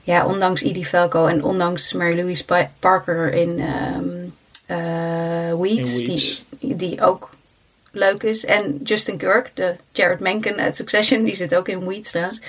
[0.04, 3.60] ja, ondanks Edie Falco en ondanks Mary Louise Pa- Parker in
[4.66, 6.46] eh, Weeds, In Weeds.
[6.50, 7.30] Die, die ook
[7.92, 8.46] leuk is.
[8.46, 12.42] En Justin Kirk, de Jared Menken uit Succession, die zit ook in Weeds trouwens.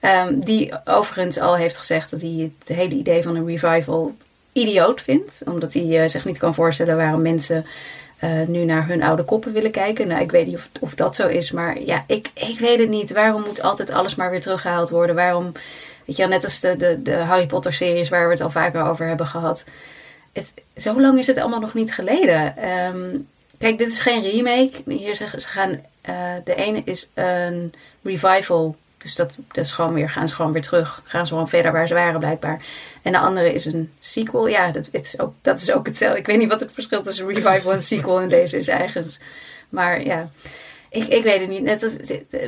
[0.00, 4.14] Ehm, die overigens al heeft gezegd dat hij het hele idee van een revival
[4.52, 5.40] idioot vindt.
[5.44, 7.66] Omdat hij eh, zich niet kan voorstellen waarom mensen
[8.18, 10.08] eh, nu naar hun oude koppen willen kijken.
[10.08, 12.88] Nou, ik weet niet of, of dat zo is, maar ja, ik, ik weet het
[12.88, 13.12] niet.
[13.12, 15.14] Waarom moet altijd alles maar weer teruggehaald worden?
[15.14, 15.52] Waarom,
[16.04, 18.84] weet je net als de, de, de Harry Potter series waar we het al vaker
[18.84, 19.64] over hebben gehad.
[20.32, 22.56] Het, zo lang is het allemaal nog niet geleden.
[22.56, 23.16] Ehm,
[23.58, 24.82] kijk, dit is geen remake.
[24.86, 25.70] Hier zeggen ze gaan,
[26.08, 28.76] uh, de ene is een revival.
[29.02, 31.02] Dus dat, dat is gewoon weer, gaan ze gewoon weer terug.
[31.04, 32.64] Gaan ze gewoon verder waar ze waren blijkbaar.
[33.02, 34.48] En de andere is een sequel.
[34.48, 36.18] Ja, dat, het is ook, dat is ook hetzelfde.
[36.18, 39.16] Ik weet niet wat het verschil tussen revival en sequel in deze is eigenlijk.
[39.68, 40.30] Maar ja,
[40.90, 41.62] ik, ik weet het niet.
[41.62, 41.92] Net als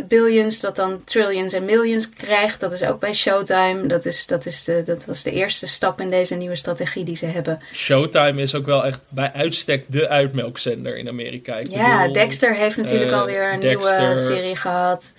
[0.09, 2.61] Billions, dat dan Trillions en Millions krijgt.
[2.61, 3.87] Dat is ook bij Showtime.
[3.87, 7.17] Dat, is, dat, is de, dat was de eerste stap in deze nieuwe strategie die
[7.17, 7.61] ze hebben.
[7.73, 11.57] Showtime is ook wel echt bij uitstek de uitmelkzender in Amerika.
[11.57, 15.13] Ik ja, bedoel, Dexter heeft natuurlijk uh, alweer een Dexter, nieuwe serie gehad.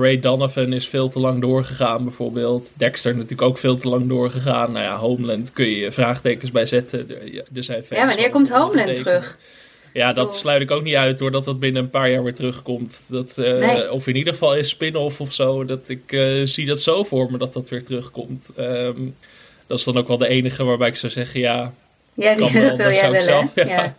[0.00, 2.72] Ray Donovan is veel te lang doorgegaan, bijvoorbeeld.
[2.76, 4.72] Dexter natuurlijk ook veel te lang doorgegaan.
[4.72, 7.10] Nou ja, Homeland kun je vraagtekens bij zetten.
[7.54, 9.38] Er zijn ja, wanneer komt Homeland terug?
[9.92, 13.06] Ja, dat sluit ik ook niet uit doordat dat binnen een paar jaar weer terugkomt.
[13.08, 13.92] Dat, uh, nee.
[13.92, 15.64] Of in ieder geval is spin-off of zo.
[15.64, 18.50] Dat ik uh, zie dat zo voor me dat dat weer terugkomt.
[18.58, 19.16] Um,
[19.66, 21.72] dat is dan ook wel de enige waarbij ik zou zeggen, ja.
[22.14, 23.22] Ja, die, dat wil jij willen.
[23.22, 23.66] Zelf, ja.
[23.66, 23.96] ja.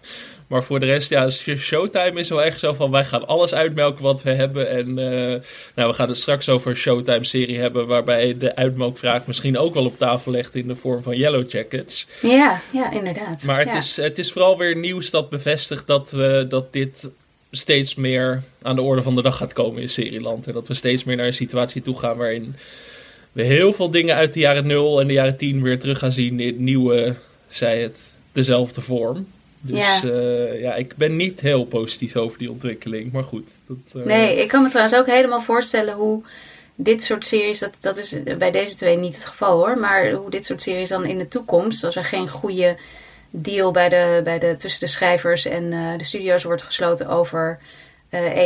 [0.51, 4.03] Maar voor de rest, ja, Showtime is wel echt zo van wij gaan alles uitmelken
[4.03, 4.69] wat we hebben.
[4.69, 5.39] En uh,
[5.75, 7.87] nou, we gaan het straks over een Showtime-serie hebben.
[7.87, 12.07] Waarbij de uitmelkvraag misschien ook wel op tafel legt in de vorm van Yellow Jackets.
[12.21, 13.43] Ja, ja inderdaad.
[13.43, 13.77] Maar het, ja.
[13.77, 17.09] is, het is vooral weer nieuws dat bevestigt dat, we, dat dit
[17.51, 20.47] steeds meer aan de orde van de dag gaat komen in Serieland.
[20.47, 22.55] En dat we steeds meer naar een situatie toe gaan waarin
[23.31, 26.11] we heel veel dingen uit de jaren 0 en de jaren 10 weer terug gaan
[26.11, 27.15] zien in nieuwe,
[27.47, 29.27] zij het, dezelfde vorm.
[29.61, 30.03] Dus ja.
[30.03, 33.11] Uh, ja, ik ben niet heel positief over die ontwikkeling.
[33.11, 33.51] Maar goed.
[33.67, 34.05] Dat, uh...
[34.05, 36.23] Nee, ik kan me trouwens ook helemaal voorstellen hoe
[36.75, 39.77] dit soort series, dat, dat is bij deze twee niet het geval hoor.
[39.77, 42.77] Maar hoe dit soort series dan in de toekomst, als er geen goede
[43.29, 47.59] deal bij de, bij de, tussen de schrijvers en uh, de studio's wordt gesloten over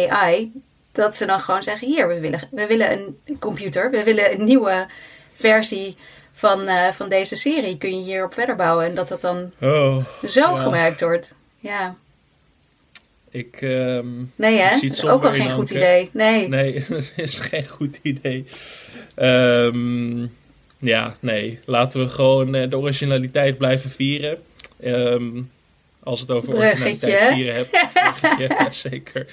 [0.10, 0.52] AI.
[0.92, 4.46] Dat ze dan gewoon zeggen: hier, we willen, we willen een computer, we willen een
[4.46, 4.88] nieuwe
[5.34, 5.98] versie
[6.36, 8.86] van, uh, van deze serie kun je hierop verder bouwen.
[8.86, 10.56] En dat dat dan oh, zo ja.
[10.56, 11.36] gebruikt wordt.
[11.60, 11.96] Ja.
[13.30, 14.70] Ik, um, nee, hè?
[14.74, 16.10] Dat is ook al geen goed idee.
[16.14, 16.48] Nee.
[16.48, 18.46] Nee, dat is geen goed idee.
[19.16, 20.34] Um,
[20.80, 21.60] ja, nee.
[21.66, 24.38] Laten we gewoon de originaliteit blijven vieren.
[24.84, 25.52] Um,
[26.06, 27.70] als het over originaliteit vieren hebt.
[28.48, 29.26] ja, zeker.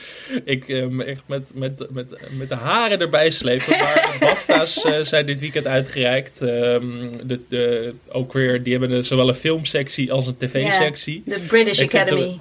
[0.45, 3.79] Ik um, echt met, met, met, met de haren erbij slepen.
[3.79, 6.41] Maar de BAFTA's uh, zijn dit weekend uitgereikt.
[6.41, 11.23] Um, de, de, ook weer, die hebben zowel een filmsectie als een tv-sectie.
[11.25, 12.39] De British Academy.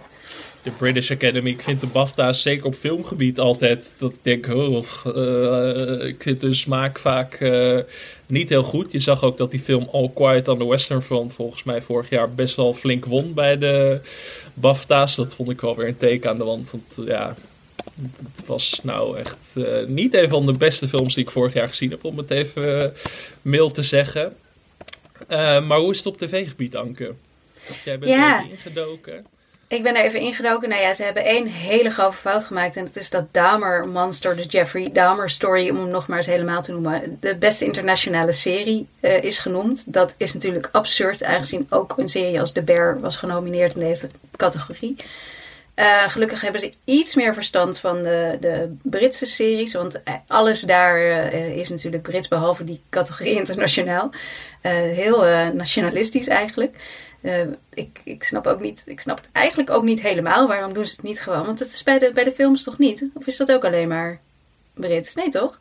[0.63, 1.49] De, British Academy.
[1.49, 6.41] Ik vind de BAFTA's zeker op filmgebied altijd dat ik denk, oh, uh, ik vind
[6.41, 7.79] de smaak vaak uh,
[8.25, 8.91] niet heel goed.
[8.91, 12.09] Je zag ook dat die film All Quiet on the Western Front volgens mij vorig
[12.09, 13.99] jaar best wel flink won bij de
[14.53, 15.15] BAFTA's.
[15.15, 16.71] Dat vond ik wel weer een teken aan de wand.
[16.71, 17.35] Want ja,
[18.35, 21.69] het was nou echt uh, niet een van de beste films die ik vorig jaar
[21.69, 22.93] gezien heb, om het even
[23.41, 24.35] mild te zeggen.
[25.27, 27.13] maar hoe is het op tv-gebied, Anke?
[27.85, 28.43] Jij bent ja.
[28.49, 29.25] ingedoken.
[29.71, 30.69] Ik ben er even ingedoken.
[30.69, 32.75] Nou ja, ze hebben één hele grove fout gemaakt.
[32.75, 36.27] En dat is dat Dahmer Monster, de Jeffrey Dahmer story, om hem nog maar eens
[36.27, 37.17] helemaal te noemen.
[37.19, 39.93] De beste internationale serie uh, is genoemd.
[39.93, 44.09] Dat is natuurlijk absurd, aangezien ook een serie als The Bear was genomineerd in deze
[44.35, 44.95] categorie.
[45.75, 49.73] Uh, gelukkig hebben ze iets meer verstand van de, de Britse series.
[49.73, 50.99] Want alles daar
[51.33, 54.11] is natuurlijk Brits, behalve die categorie internationaal.
[54.61, 56.75] heel nationalistisch eigenlijk.
[57.21, 57.41] Uh,
[57.73, 60.47] ik, ik, snap ook niet, ik snap het eigenlijk ook niet helemaal.
[60.47, 61.45] Waarom doen ze het niet gewoon?
[61.45, 63.05] Want het is bij de, bij de films toch niet?
[63.13, 64.19] Of is dat ook alleen maar
[64.73, 65.15] Brits?
[65.15, 65.57] Nee, toch?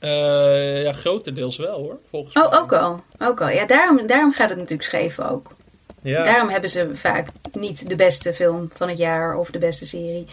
[0.00, 2.58] Uh, ja, grotendeels wel hoor, volgens oh, mij.
[2.58, 3.00] ook al.
[3.18, 3.50] Ook al.
[3.50, 5.56] Ja, daarom, daarom gaat het natuurlijk scheef ook.
[6.02, 6.24] Ja.
[6.24, 10.26] Daarom hebben ze vaak niet de beste film van het jaar of de beste serie.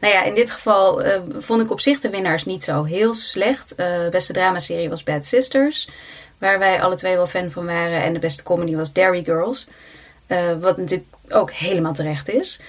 [0.00, 3.14] Nou ja, in dit geval uh, vond ik op zich de winnaars niet zo heel
[3.14, 3.74] slecht.
[4.10, 5.88] Beste dramaserie was Bad Sisters,
[6.42, 8.02] waar wij alle twee wel fan van waren.
[8.02, 9.66] En de beste comedy was Dairy Girls.
[10.26, 12.60] Uh, wat natuurlijk ook helemaal terecht is.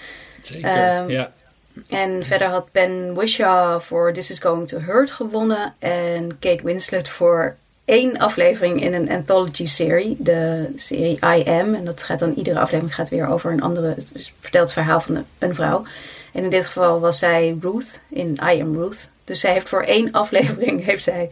[0.41, 1.31] Zeker, um, ja.
[1.89, 5.73] En verder had Ben Whishaw voor This Is Going to Hurt gewonnen.
[5.79, 7.55] En Kate Winslet voor
[7.85, 10.15] één aflevering in een anthology-serie.
[10.19, 11.75] De serie I Am.
[11.75, 13.95] En dat gaat dan iedere aflevering gaat weer over een andere...
[14.13, 15.83] Dus vertelt het verhaal van een vrouw.
[16.31, 19.09] En in dit geval was zij Ruth in I Am Ruth.
[19.23, 21.29] Dus zij heeft voor één aflevering heeft zij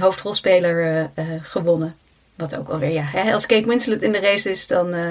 [0.00, 1.96] hoofdrolspeler uh, uh, gewonnen.
[2.34, 3.04] Wat ook alweer, ja.
[3.04, 5.04] Hè, als Kate Winslet in de race is, dan, uh,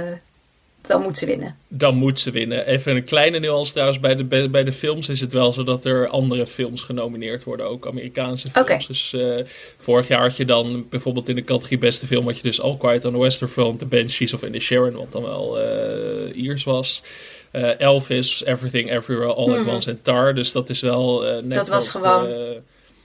[0.81, 1.55] dan moet ze winnen.
[1.67, 2.65] Dan moet ze winnen.
[2.65, 3.99] Even een kleine nuance trouwens.
[3.99, 7.65] Bij de, bij de films is het wel zo dat er andere films genomineerd worden.
[7.69, 8.67] Ook Amerikaanse films.
[8.67, 8.83] Okay.
[8.87, 9.45] Dus uh,
[9.77, 12.25] vorig jaar had je dan bijvoorbeeld in de categorie beste film...
[12.25, 14.93] had je dus All Quiet on the Western Front, The Banshees of In the Sharon...
[14.93, 17.01] wat dan wel uh, Iers was.
[17.51, 19.69] eh, Elvis, Everything Everywhere All at Mhm.
[19.69, 20.33] Once en Tar.
[20.35, 22.47] Dus dat is wel eh, net Dat was wat, gewoon eh,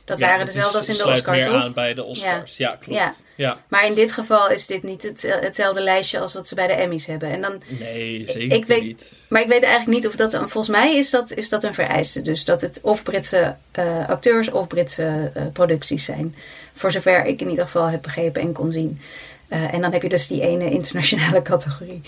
[0.05, 1.55] Dat ja, waren dezelfde als in de sluit Oscar, meer toch?
[1.63, 2.57] aan bij de Oscars.
[2.57, 2.99] Ja, klopt.
[2.99, 3.15] Ja.
[3.35, 3.59] Ja.
[3.69, 6.67] Maar in dit geval is dit niet het, eh, hetzelfde lijstje als wat ze bij
[6.67, 7.29] de Emmys hebben.
[7.31, 9.13] En dan, Nee, zeker Ik weet- niet.
[9.29, 10.33] maar ik weet eigenlijk niet of dat...
[10.33, 12.23] een- Volgens mij is dat, is dat een vereiste.
[12.23, 16.35] Dus dat het of Britse eh, acteurs of Britse eh, producties zijn.
[16.75, 19.01] Voor zover ik in ieder geval heb begrepen en kon zien.
[19.49, 22.03] En dan heb je dus die ene internationale categorie.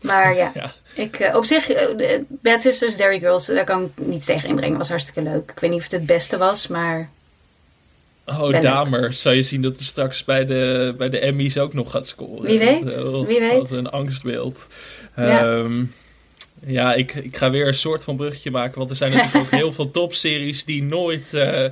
[0.00, 0.72] Maar ja, Ja.
[0.94, 4.78] ik, op zich, eh, Bad Sisters, Dairy Girls, daar kan ik niets tegen inbrengen.
[4.78, 5.50] was hartstikke leuk.
[5.50, 7.08] Ik weet niet of het het beste was, maar
[8.26, 9.12] Oh, Ben Damer.
[9.12, 12.42] Zou je zien dat hij straks bij de, bij de Emmys ook nog gaat scoren?
[12.42, 13.58] Wie weet, Dat, wie weet.
[13.58, 14.66] Wat een angstbeeld.
[15.16, 15.56] Ja.
[15.56, 15.84] Ehm,
[16.66, 18.78] ja, ik, ik ga weer een soort van bruggetje maken.
[18.78, 21.64] Want er zijn natuurlijk ook heel veel topseries die nooit eh,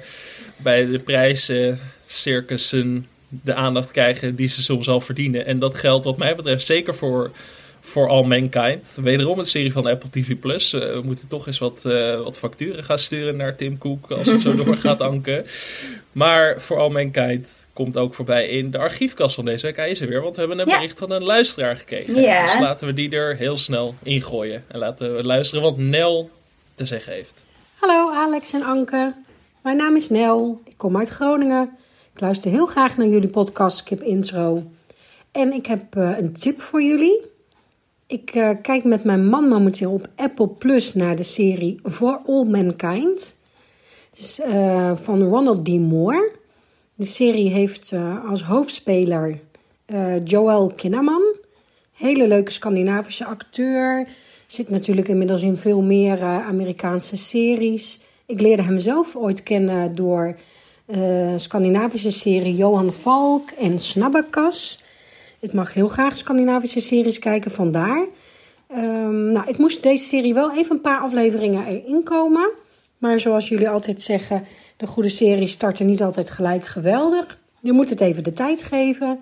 [0.57, 5.47] bij de prijzen, circussen, de aandacht krijgen die ze soms al verdienen.
[5.47, 7.31] En dat geldt wat mij betreft zeker voor,
[7.88, 8.98] voor All Mankind.
[9.03, 10.37] Wederom een serie van Apple TV+.
[10.38, 10.72] Plus.
[10.72, 14.27] Eh, we moeten toch eens wat, eh, wat facturen gaan sturen naar Tim Cook als
[14.27, 15.44] het zo door gaat anken.
[16.12, 19.77] Maar voor All Mankind komt ook voorbij in de archiefkast van deze week.
[19.77, 20.77] Hij is er weer, want we hebben een Ja.
[20.79, 22.20] bericht van een luisteraar gekregen.
[22.20, 22.42] Ja.
[22.44, 24.64] Dus laten we die er heel snel ingooien.
[24.68, 26.31] En laten we luisteren wat Nel
[26.74, 27.44] te zeggen heeft.
[27.74, 29.14] Hallo Alex en Anke.
[29.62, 30.61] Mijn naam is Nel.
[30.64, 31.70] Ik kom uit Groningen.
[32.14, 34.70] Ik luister heel graag naar jullie podcast Skip Intro.
[35.33, 37.37] En ik heb eh, een tip voor jullie.
[38.09, 42.44] Ik eh, kijk met mijn man momenteel op Apple Plus naar de serie For All
[42.44, 43.37] Mankind.
[44.44, 45.68] Eh, van Ronald D.
[45.68, 46.31] Moore.
[46.94, 49.40] De serie heeft eh, als hoofdspeler
[50.25, 51.23] Joel Kinnaman.
[51.92, 54.09] Hele leuke Scandinavische acteur.
[54.47, 58.01] Zit natuurlijk inmiddels in veel meer Amerikaanse series.
[58.27, 60.37] Ik leerde hem zelf ooit kennen door
[61.37, 64.83] Scandinavische serie Johan Falk en Snabbakas.
[65.40, 68.07] Ik mag heel graag Scandinavische series kijken, vandaar.
[68.66, 72.51] Ehm, nou, ik moest deze serie wel even een paar afleveringen erin komen.
[72.98, 74.44] Maar zoals jullie altijd zeggen,
[74.77, 77.38] de goede series starten niet altijd gelijk geweldig.
[77.61, 79.12] Je moet het even de tijd geven.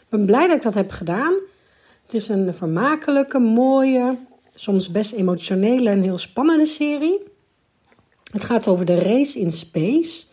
[0.00, 1.32] Ik ben blij dat ik dat heb gedaan.
[2.02, 4.16] Het is een vermakelijke, mooie,
[4.54, 7.18] soms best emotionele en heel spannende serie.
[8.32, 10.24] Het gaat over de race in space.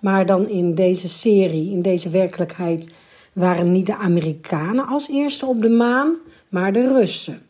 [0.00, 2.94] Maar dan in deze serie, in deze werkelijkheid,
[3.38, 6.14] waren niet de Amerikanen als eerste op de maan,
[6.48, 7.42] maar de Russen.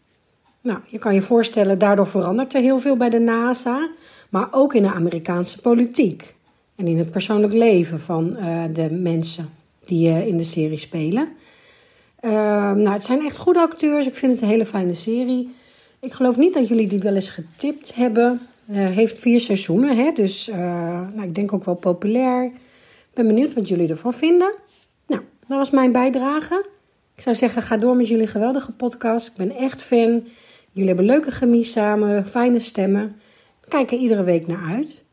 [0.60, 3.88] Nou, je kan je voorstellen, daardoor verandert er heel veel bij de NASA,
[4.28, 6.34] maar ook in de Amerikaanse politiek
[6.76, 9.50] en in het persoonlijk leven van eh, de mensen
[9.84, 11.28] die eh, in de serie spelen.
[12.24, 12.32] Uh,
[12.72, 14.06] nou, het zijn echt goede acteurs.
[14.06, 15.54] Ik vind het een hele fijne serie.
[16.00, 18.40] Ik geloof niet dat jullie die wel eens getipt hebben.
[18.70, 20.12] Heeft vier seizoenen, hè?
[20.12, 20.46] dus
[21.14, 22.44] nou, ik denk ook wel populair.
[22.44, 24.52] Ik ben benieuwd wat jullie ervan vinden.
[25.48, 26.66] Nou, dat was mijn bijdrage.
[27.14, 29.28] Ik zou zeggen, ga door met jullie geweldige podcast.
[29.28, 30.28] Ik ben echt fan.
[30.70, 33.20] Jullie hebben leuke chemie samen, fijne stemmen.
[33.60, 35.04] We kijken iedere week naar uit.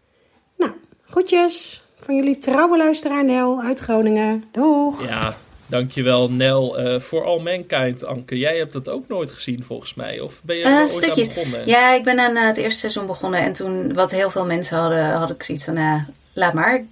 [0.58, 0.72] Nou,
[1.06, 4.44] groetjes van jullie trouwe luisteraar Nel uit Groningen.
[4.52, 5.08] Doeg!
[5.08, 5.36] Ja,
[5.68, 6.80] Dankjewel Nel.
[6.80, 8.38] Uh, voor All Mankind, Anke.
[8.38, 10.20] Jij hebt dat ook nooit gezien volgens mij.
[10.20, 11.28] Of ben je er Uh, ooit stukjes.
[11.28, 11.68] aan begonnen?
[11.68, 13.40] Ja, ik ben aan uh, het eerste seizoen begonnen.
[13.40, 16.86] En toen, wat heel veel mensen hadden, had ik zoiets van, uh, laat maar.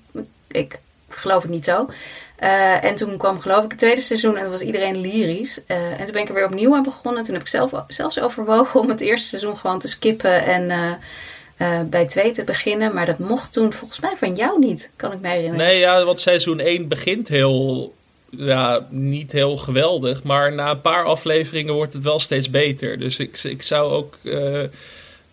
[0.48, 1.90] Ik, ik geloof het niet zo.
[2.44, 5.60] Uh, en toen kwam geloof ik het tweede seizoen en toen was iedereen lyrisch.
[5.68, 7.24] Uh, en toen ben ik er weer opnieuw aan begonnen.
[7.24, 10.70] Toen heb ik zelf, zelfs overwogen om het eerste seizoen gewoon te skippen en
[11.58, 12.94] uh, bij twee te beginnen.
[12.94, 15.58] Maar dat mocht toen volgens mij van jou niet, kan ik me herinneren.
[15.58, 17.94] Nee, ja, want seizoen 1 begint heel,
[18.30, 20.24] ja, niet heel geweldig.
[20.24, 23.00] Maar na een paar afleveringen wordt het wel steeds beter.
[23.00, 24.18] Dus ik, ik zou ook...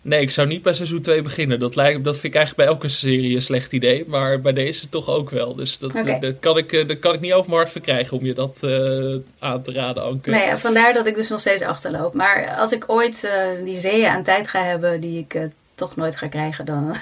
[0.03, 1.59] Nee, ik zou niet bij seizoen 2 beginnen.
[1.59, 4.03] Dat, lijkt, dat vind ik eigenlijk bij elke serie een slecht idee.
[4.07, 5.55] Maar bij deze toch ook wel.
[5.55, 6.17] Dus dat, Oké.
[6.19, 9.15] dat, kan, ik, dat kan ik niet over mijn hart verkrijgen om je dat uh,
[9.39, 10.29] aan te raden, Anke.
[10.29, 12.13] Nou ja, vandaar dat ik dus nog steeds achterloop.
[12.13, 15.43] Maar als ik ooit uh, die zeeën aan tijd ga hebben die ik uh,
[15.75, 16.95] toch nooit ga krijgen, dan,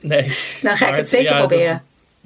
[0.00, 1.72] nee, dan ga ik het zeker ja, proberen.
[1.72, 1.82] Dat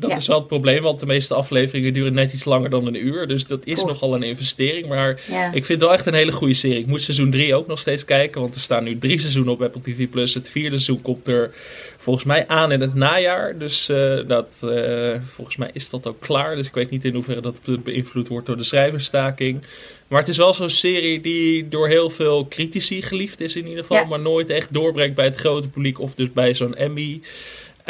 [0.09, 0.17] Ja.
[0.17, 3.27] is wel het probleem, want de meeste afleveringen duren net iets langer dan een uur.
[3.29, 3.87] Dus dat is Cool.
[3.87, 4.87] nogal een investering.
[4.89, 5.47] Maar Ja.
[5.47, 6.79] ik vind het wel echt een hele goede serie.
[6.79, 9.63] Ik moet seizoen 3 ook nog steeds kijken, want er staan nu drie seizoenen op
[9.63, 10.09] Apple TV+.
[10.09, 10.35] Plus.
[10.35, 11.51] Het vierde seizoen komt er
[11.99, 13.59] volgens mij aan in het najaar.
[13.59, 16.57] Dus eh, dat, eh, volgens mij is dat ook klaar.
[16.57, 19.65] Dus ik weet niet in hoeverre dat beïnvloed wordt door de schrijversstaking.
[20.09, 23.81] Maar het is wel zo'n serie die door heel veel critici geliefd is in ieder
[23.81, 23.97] geval.
[23.97, 24.05] Ja.
[24.09, 27.21] Maar nooit echt doorbreekt bij het grote publiek of dus bij zo'n Emmy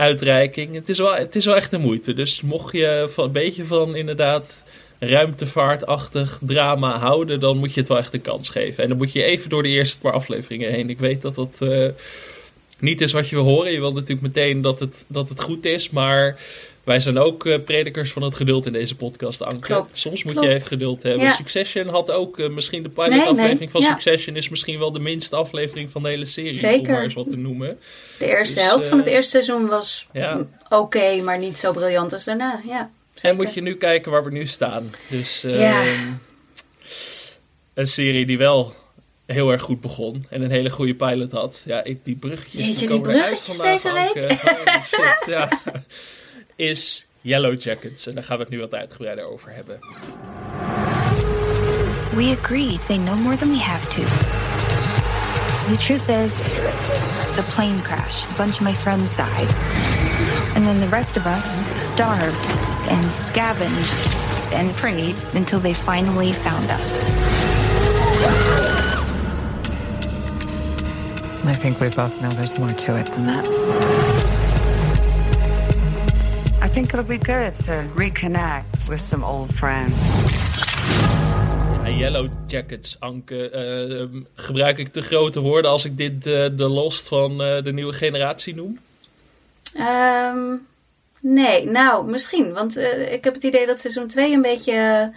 [0.01, 0.75] uitreiking.
[0.75, 2.15] Het is, wel, het is wel echt de moeite.
[2.15, 4.65] Dus mocht je van, een beetje van inderdaad
[4.99, 8.83] ruimtevaartachtig drama houden, dan moet je het wel echt een kans geven.
[8.83, 10.91] En dan moet je even door de eerste paar afleveringen heen.
[10.91, 11.89] Ik weet dat dat eh,
[12.79, 13.73] niet is wat je wil horen.
[13.73, 16.39] Je wil natuurlijk meteen dat het, dat het goed is, maar
[16.85, 19.67] Wij zijn ook uh, predikers van het geduld in deze podcast, Anke.
[19.67, 20.49] Klopt, Soms moet klopt.
[20.49, 21.23] je even geduld hebben.
[21.23, 21.31] Ja.
[21.31, 23.87] Succession had ook uh, misschien de pilotaflevering nee, van ja.
[23.91, 26.51] Succession is misschien wel de minste aflevering van de hele serie.
[26.53, 26.93] Om Zeker.
[26.93, 27.79] maar eens wat te noemen.
[28.19, 30.47] De eerste Dus, helft van het eh, eerste seizoen was Ja.
[30.69, 32.61] oké, maar niet zo briljant als daarna.
[32.67, 32.91] Ja,
[33.21, 34.91] En moet je nu kijken waar we nu staan.
[35.09, 35.83] Dus eh, Ja.
[37.75, 38.75] een serie die wel
[39.27, 41.63] heel erg goed begon en een hele goede pilot had.
[41.67, 44.49] Ja, ik, die bruggetjes Jeetje, die die komen eruit bruggetjes vandaag, deze.
[44.57, 45.49] Holy shit, ja.
[46.61, 48.07] Is Yellow Jackets.
[48.07, 49.79] En daar gaan we het nu wat uitgebreider over hebben.
[52.15, 54.03] We agreed to say no more than we have to.
[55.71, 56.43] The truth is,
[57.37, 58.31] the plane crashed.
[58.31, 59.49] A bunch of my friends died.
[60.55, 61.47] And then the rest of us
[61.93, 62.47] starved
[62.89, 63.97] and scavenged
[64.53, 67.07] and prayed until they finally found us.
[71.47, 74.20] I think we both know there's more to it than that.
[76.73, 80.09] Think it'll be good to reconnect with some old friends.
[81.99, 83.51] Yellow Jackets, Anke.
[83.51, 87.65] eh, ehm, gebruik ik te grote woorden als ik dit eh, de Lost van eh,
[87.65, 88.79] de nieuwe generatie noem?
[89.75, 90.57] Ehm,
[91.21, 92.53] nee, nou, misschien.
[92.53, 95.11] Want eh, ik heb het idee dat seizoen 2 een beetje...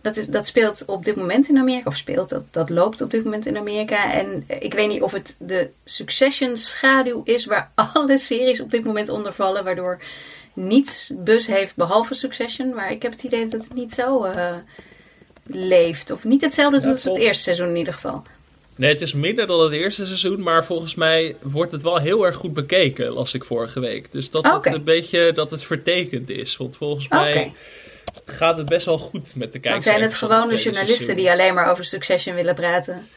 [0.00, 1.90] dat, is, dat speelt op dit moment in Amerika.
[1.90, 4.12] Of speelt, dat, dat loopt op dit moment in Amerika.
[4.12, 7.44] En ik weet niet of het de Succession schaduw is...
[7.44, 9.64] waar alle series op dit moment onder vallen.
[9.64, 10.00] Waardoor
[10.58, 12.74] niets bus heeft behalve Succession.
[12.74, 14.54] Maar ik heb het idee dat het niet zo eh,
[15.46, 16.10] leeft.
[16.10, 18.22] Of niet hetzelfde doet als het eerste seizoen in ieder geval.
[18.76, 22.24] Nee, het is minder dan het eerste seizoen, maar volgens mij wordt het wel heel
[22.26, 24.12] erg goed bekeken, las ik vorige week.
[24.12, 24.68] Dus dat Oké.
[24.68, 26.56] het een beetje dat het vertekend is.
[26.56, 27.52] Want volgens mij
[28.26, 29.84] gaat het best wel goed met de Dan kijkers.
[29.84, 33.08] zijn het gewone journalisten die alleen maar over Succession willen praten.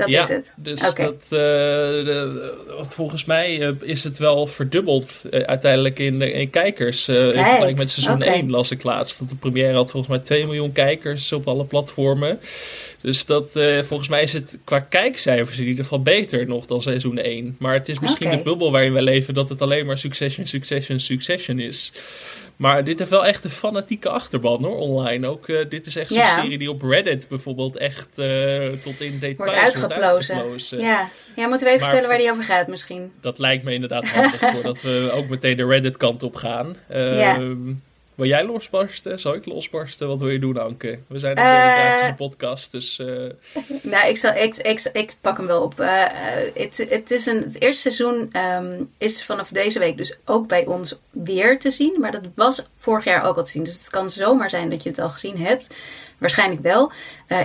[0.00, 0.52] Dat ja, is het.
[0.56, 6.22] Dus dat, eh, de- want volgens mij eh, is het wel verdubbeld eh, uiteindelijk in,
[6.22, 7.08] in kijkers.
[7.08, 8.32] in vergelijking met seizoen oké.
[8.32, 9.18] 1 las ik laatst.
[9.18, 12.40] Dat de première had volgens mij 2 miljoen kijkers op alle platformen.
[13.00, 13.50] Dus dat,
[13.82, 17.56] volgens mij is het qua kijkcijfers in ieder geval beter nog dan seizoen 1.
[17.58, 20.98] Maar het is misschien de bubbel waarin we leven dat het alleen maar Succession, Succession,
[20.98, 21.92] Succession is.
[22.60, 25.26] Maar dit heeft wel echt een fanatieke achterban hoor, online.
[25.28, 26.40] Ook eh, dit is echt zo'n Ja.
[26.42, 30.34] serie die op Reddit bijvoorbeeld echt eh, tot in details Wordt wordt uitgeplozen.
[30.34, 30.80] uitgeplozen.
[30.80, 31.08] Ja.
[31.36, 33.12] ja, moeten we even Maar vertellen waar die over gaat misschien.
[33.20, 36.76] Dat lijkt me inderdaad handig voordat we ook meteen de Reddit kant op gaan.
[36.88, 37.38] Ja.
[38.20, 39.18] Wil jij losbarsten?
[39.18, 40.08] Zal ik losbarsten?
[40.08, 40.98] Wat wil je doen, Anke?
[41.06, 41.50] We zijn een Eh.
[41.64, 42.98] democratische podcast, dus...
[42.98, 43.06] eh,
[43.82, 45.80] Nou, ik, zal, ik, ik, ik pak hem wel op.
[45.80, 46.04] Eh,
[46.54, 50.66] Het het is een, het eerste seizoen ehm, is vanaf deze week dus ook bij
[50.66, 51.96] ons weer te zien.
[52.00, 53.64] Maar dat was vorig jaar ook al te zien.
[53.64, 55.74] Dus het kan zomaar zijn dat je het al gezien hebt.
[56.18, 56.92] Waarschijnlijk wel.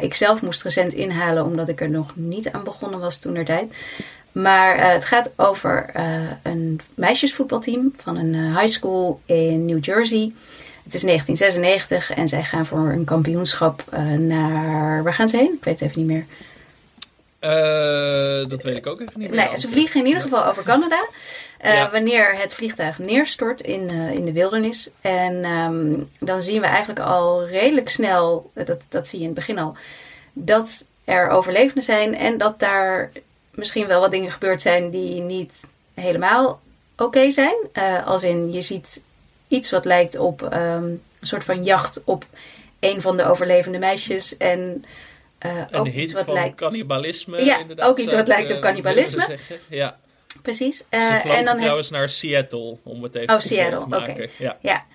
[0.02, 3.46] Ik zelf moest recent inhalen omdat ik er nog niet aan begonnen was toen er
[3.46, 3.74] tijd.
[4.32, 5.90] Maar het gaat over
[6.44, 10.34] een meisjesvoetbalteam van een high school in New Jersey.
[10.86, 15.04] Het is 1996 en zij gaan voor een kampioenschap eh, naar.
[15.04, 15.54] Waar gaan ze heen?
[15.54, 16.26] Ik weet het even niet meer.
[17.39, 19.48] eh, dat weet ik ook even niet meer.
[19.48, 21.08] Nee, ze vliegen in ieder geval over Canada.
[21.58, 21.91] eh, Ja.
[21.91, 24.89] Wanneer het vliegtuig neerstort in, in de wildernis.
[25.02, 29.39] En ehm, dan zien we eigenlijk al redelijk snel, dat, dat zie je in het
[29.39, 29.76] begin al,
[30.34, 32.15] dat er overlevenden zijn.
[32.15, 33.12] En dat daar
[33.52, 35.54] misschien wel wat dingen gebeurd zijn die niet
[35.93, 36.60] helemaal
[36.98, 37.56] oké zijn.
[38.06, 39.02] Als in, je ziet
[39.47, 42.25] iets wat lijkt op ehm, een soort van jacht op
[42.79, 44.38] een van de overlevende meisjes.
[44.38, 44.86] En
[45.38, 47.45] eh, Een ook iets wat van lijkt cannibalisme.
[47.45, 49.38] Ja, inderdaad, ook iets wat lijkt op eh, cannibalisme.
[49.69, 49.97] Ja,
[50.41, 50.77] Precies.
[50.77, 53.88] ze vlogen en dan heb trouwens naar Seattle, om het even Oh, concreet Seattle, te
[53.88, 54.13] maken.
[54.13, 54.27] oké.
[54.38, 54.58] Ja.
[54.62, 54.86] Ja.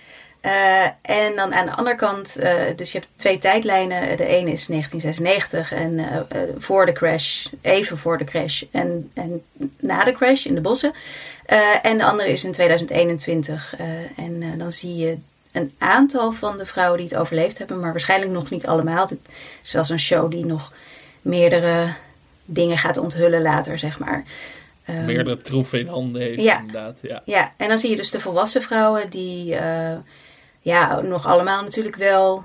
[0.41, 4.17] Eh, en dan aan de andere kant, eh, dus je hebt twee tijdlijnen.
[4.17, 9.43] De ene is 1996 en eh, voor de crash, even voor de crash en, en
[9.81, 10.93] na de crash in de bossen.
[11.83, 13.75] En de andere is in 2021.
[13.79, 13.87] eh,
[14.25, 15.17] en dan zie je
[15.53, 19.07] een aantal van de vrouwen die het overleefd hebben, maar waarschijnlijk nog niet allemaal.
[19.09, 19.19] Het
[19.63, 20.73] is wel zo'n show die nog
[21.23, 21.93] meerdere
[22.45, 24.25] dingen gaat onthullen later, zeg maar.
[24.85, 26.59] Ehm, Meerdere troeven in handen heeft, Ja.
[26.61, 26.99] inderdaad.
[27.03, 27.23] Ja.
[27.25, 29.55] ja, en dan zie je dus de volwassen vrouwen die
[30.61, 32.45] ja, nog allemaal natuurlijk wel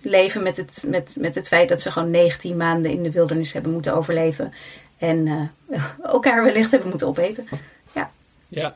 [0.00, 3.52] leven met het, met, met het feit dat ze gewoon 19 maanden in de wildernis
[3.52, 4.52] hebben moeten overleven.
[4.98, 5.82] En eh,
[6.12, 7.46] elkaar wellicht hebben moeten opeten.
[7.94, 8.10] Ja,
[8.48, 8.74] ja.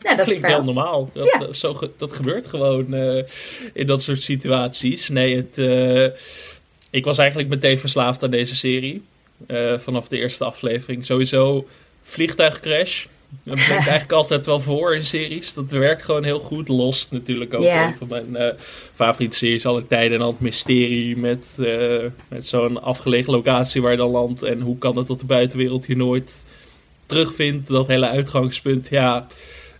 [0.00, 0.62] ja dat Klinkt heel verhaal.
[0.62, 1.10] normaal.
[1.12, 1.38] Dat, Ja.
[1.38, 3.22] dat, zo, dat gebeurt gewoon eh,
[3.72, 5.08] in dat soort situaties.
[5.08, 6.18] Nee, het, eh,
[6.90, 9.02] ik was eigenlijk meteen verslaafd aan deze serie.
[9.46, 11.04] eh, vanaf de eerste aflevering.
[11.06, 11.66] Sowieso
[12.02, 13.06] vliegtuigcrash.
[13.42, 15.54] Dat brengt eigenlijk altijd wel voor in series.
[15.54, 16.68] Dat werkt gewoon heel goed.
[16.68, 18.54] Lost natuurlijk ook een van mijn eh,
[18.94, 20.12] favoriete series alle tijden.
[20.12, 24.42] En dan het mysterie met, eh, met zo'n afgelegen locatie waar je dan landt.
[24.42, 26.44] En hoe kan het dat de buitenwereld hier nooit
[27.06, 27.68] terugvindt.
[27.68, 28.88] Dat hele uitgangspunt.
[28.88, 29.26] Ja,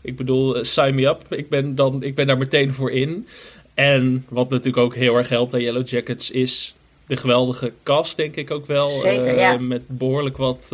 [0.00, 1.22] Ik bedoel, uh, sign me up.
[1.28, 3.26] Ik ben, dan, ik ben daar meteen voor in.
[3.74, 6.74] En wat natuurlijk ook heel erg helpt aan Yellow Jackets is
[7.06, 8.88] de geweldige cast, denk ik ook wel.
[8.88, 9.58] Zeker, uh, ja.
[9.58, 10.68] Met behoorlijk wat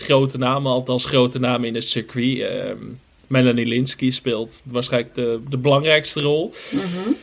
[0.00, 2.36] grote namen, althans grote namen in het circuit.
[2.36, 2.46] Uh,
[3.26, 6.52] Melanie Linsky speelt waarschijnlijk de, de belangrijkste rol.
[6.70, 7.16] Mm -hmm.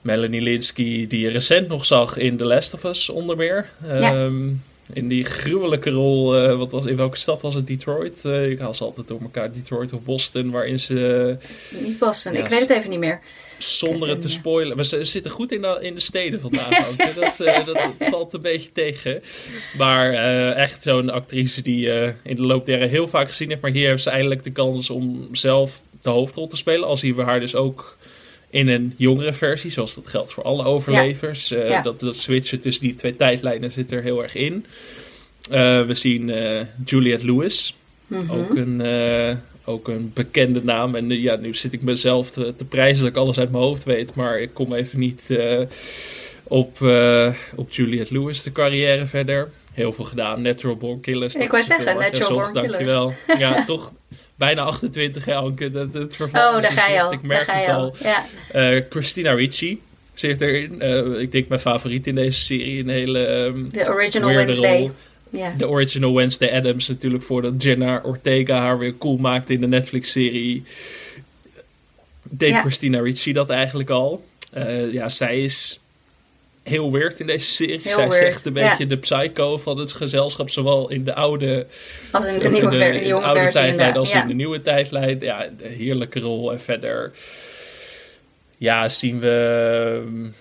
[0.00, 3.70] Melanie Linsky, die je recent nog zag in The Last of Us, onder meer.
[3.86, 4.24] Ja.
[4.24, 4.62] Um,
[4.92, 7.66] in die gruwelijke rol, uh, wat was, in welke stad was het?
[7.66, 8.22] Detroit?
[8.26, 11.36] Uh, ik haal ze altijd door elkaar, Detroit of Boston, waarin ze...
[11.82, 13.20] Niet Boston, ja, ik weet het even niet meer.
[13.58, 14.84] Zonder het te spoilen.
[14.84, 17.14] Ze zitten goed in de, in de steden vandaag ook.
[17.14, 19.22] dat, uh, dat, dat, valt een beetje tegen.
[19.76, 23.48] Maar uh, echt zo'n actrice die uh, in de loop der jaren heel vaak gezien
[23.48, 23.60] heeft.
[23.60, 26.88] Maar hier heeft ze eindelijk de kans om zelf de hoofdrol te spelen.
[26.88, 27.96] Al zien we haar dus ook
[28.50, 29.70] in een jongere versie.
[29.70, 31.48] Zoals dat geldt voor alle overlevers.
[31.48, 31.64] Ja.
[31.64, 31.82] Ja.
[31.82, 34.66] Dat, dat switchen tussen die twee tijdlijnen zit er heel erg in.
[35.48, 36.32] we zien
[36.84, 37.74] Juliette Lewis.
[38.06, 38.22] Mhm.
[38.22, 38.40] Mm -hmm.
[38.40, 38.80] Ook een
[39.68, 40.94] ook een bekende naam.
[40.94, 43.62] En uh, ja, nu zit ik mezelf te, te, prijzen dat ik alles uit mijn
[43.62, 44.14] hoofd weet.
[44.14, 45.60] Maar ik kom even niet uh,
[46.42, 49.48] op, uh, op Juliette Lewis de carrière verder.
[49.72, 50.42] Heel veel gedaan.
[50.42, 51.34] Natural Born Killers.
[51.34, 53.12] Ik wou zeggen, Natural Born Dankjewel.
[53.26, 53.40] Killers.
[53.40, 53.92] Ja, toch
[54.36, 55.70] bijna 28 hè, Anke.
[55.70, 57.12] Dat, het oh, daar ga je al.
[57.12, 57.94] Ik merk het al.
[58.02, 58.82] Ja.
[58.90, 59.80] Christina Ricci
[60.14, 60.80] zit erin.
[61.20, 62.80] ik denk mijn favoriet in deze serie.
[62.80, 64.78] Een hele um, De original Wednesday.
[64.78, 64.90] Rol.
[65.30, 65.54] Ja.
[65.58, 70.62] De original Wednesday Adams natuurlijk voordat Jenna Ortega haar weer cool maakte in de Netflix-serie.
[72.22, 72.60] Deed Ja.
[72.60, 74.24] Christina Ricci dat eigenlijk al.
[74.56, 75.80] Uh, ja, zij is
[76.62, 77.80] heel weird in deze serie.
[77.82, 78.68] Heel zij weird, zegt een ja.
[78.68, 81.66] beetje de psycho van het gezelschap, zowel in de oude,
[82.10, 83.60] Als in de, nieuwe, in ver- in de jonge oude versie.
[83.60, 84.22] tijdlijn als ja.
[84.22, 85.20] in de nieuwe tijdlijn.
[85.20, 86.52] Ja, een heerlijke rol.
[86.52, 87.12] En verder
[88.56, 90.02] ja, zien we...
[90.06, 90.34] um,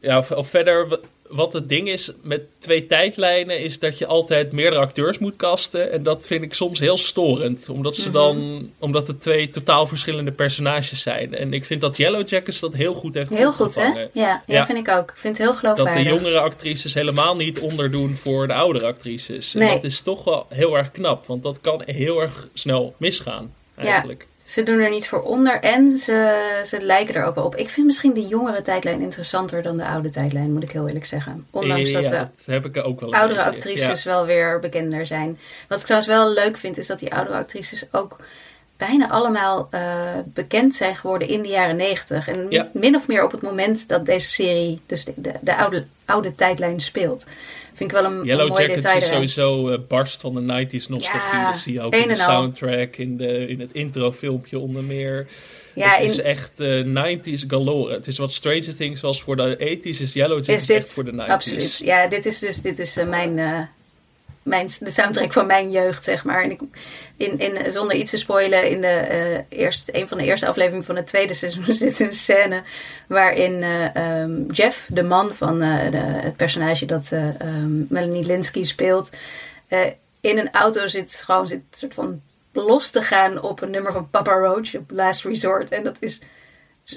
[0.00, 0.98] Ja, of, of verder
[1.28, 5.92] wat het ding is met twee tijdlijnen, is dat je altijd meerdere acteurs moet casten.
[5.92, 7.68] En dat vind ik soms heel storend.
[7.68, 8.02] Omdat Mhm.
[8.02, 11.34] ze dan, omdat het twee totaal verschillende personages zijn.
[11.34, 13.86] En ik vind dat Yellow Jackets dat heel goed heeft Heel goed, hè?
[13.86, 14.66] Ja, ja, Ja.
[14.66, 15.10] vind ik ook.
[15.10, 16.02] Ik vind het heel Dat geloofwaardig.
[16.02, 19.54] de jongere actrices helemaal niet onderdoen voor de oudere actrices.
[19.54, 19.70] En Nee.
[19.72, 21.26] dat is toch wel heel erg knap.
[21.26, 24.26] Want dat kan heel erg snel misgaan, eigenlijk.
[24.48, 27.56] Ze doen er niet voor onder en ze, ze lijken er ook wel op.
[27.56, 31.04] Ik vind misschien de jongere tijdlijn interessanter dan de oude tijdlijn, moet ik heel eerlijk
[31.04, 31.46] zeggen.
[31.50, 33.56] Ondanks ja, dat de dat heb ik ook wel oudere beetje.
[33.56, 34.10] actrices Ja.
[34.10, 35.38] wel weer bekender zijn.
[35.68, 38.16] Wat ik trouwens wel leuk vind, is dat die oudere actrices ook
[38.76, 39.82] bijna allemaal eh,
[40.24, 42.28] bekend zijn geworden in de jaren negentig.
[42.28, 42.68] En Ja.
[42.72, 46.34] min of meer op het moment dat deze serie, dus de, de, de oude, oude
[46.34, 47.26] tijdlijn speelt.
[47.78, 51.38] Vind ik wel een, Yellow Jackets is sowieso eh, barst van de 90s nostalgie.
[51.38, 55.26] Ja, dat zie je ook in de soundtrack, in, de, in het introfilmpje onder meer.
[55.74, 57.92] Ja, het is echt eh 90s galore.
[57.92, 60.92] Het is wat Stranger Things was voor de 80s, is Yellow Jackets is dit echt
[60.92, 61.28] voor de 90s.
[61.28, 61.80] absoluut.
[61.84, 63.60] Ja, dit is dus dit is, eh, mijn, eh,
[64.48, 66.42] mijn, de soundtrack van mijn jeugd, zeg maar.
[66.42, 66.60] En ik,
[67.16, 70.84] in, in, zonder iets te spoilen, in de, eh eerste, een van de eerste afleveringen
[70.84, 72.62] van het tweede seizoen zit een scène
[73.06, 78.24] waarin eh, ehm, Jeff, de man van eh, de, het personage dat eh, ehm, Melanie
[78.24, 79.10] Linsky speelt,
[80.20, 82.22] in een auto zit gewoon zit soort van
[82.52, 85.70] los te gaan op een nummer van Papa Roach op Last Resort.
[85.70, 86.20] En dat is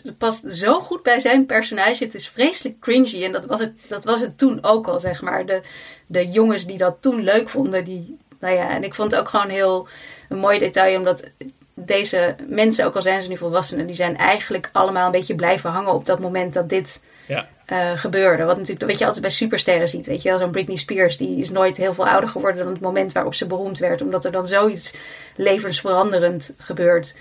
[0.04, 2.04] het past zo goed bij zijn personage.
[2.04, 3.24] Het is vreselijk cringy.
[3.24, 5.46] En dat was het, dat was het toen ook al, zeg maar.
[5.46, 5.62] De,
[6.06, 7.84] de jongens die dat toen leuk vonden.
[7.84, 9.88] Die, nou ja, en ik vond het ook gewoon heel
[10.30, 10.98] een mooi detail.
[10.98, 11.30] Omdat
[11.74, 15.70] deze mensen, ook al zijn ze nu volwassenen, die zijn eigenlijk allemaal een beetje blijven
[15.70, 17.48] hangen op dat moment dat dit Ja.
[17.66, 18.44] eh, gebeurde.
[18.44, 20.06] Wat natuurlijk, wat je altijd bij supersterren ziet.
[20.06, 22.82] Weet je wel, zo'n Britney Spears, die is nooit heel veel ouder geworden dan het
[22.82, 24.02] moment waarop ze beroemd werd.
[24.02, 24.94] Omdat er dan zoiets
[25.36, 27.16] levensveranderend gebeurt.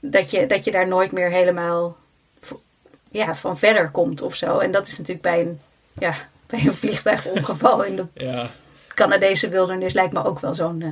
[0.00, 1.96] Dat je, dat je daar nooit meer helemaal
[3.14, 4.58] ja, van verder komt of zo.
[4.58, 5.60] En dat is natuurlijk bij een,
[5.98, 6.14] ja,
[6.50, 8.50] bij een vliegtuigongeval in de Ja.
[8.94, 10.88] Canadese wildernis lijkt me ook wel zo'n eh,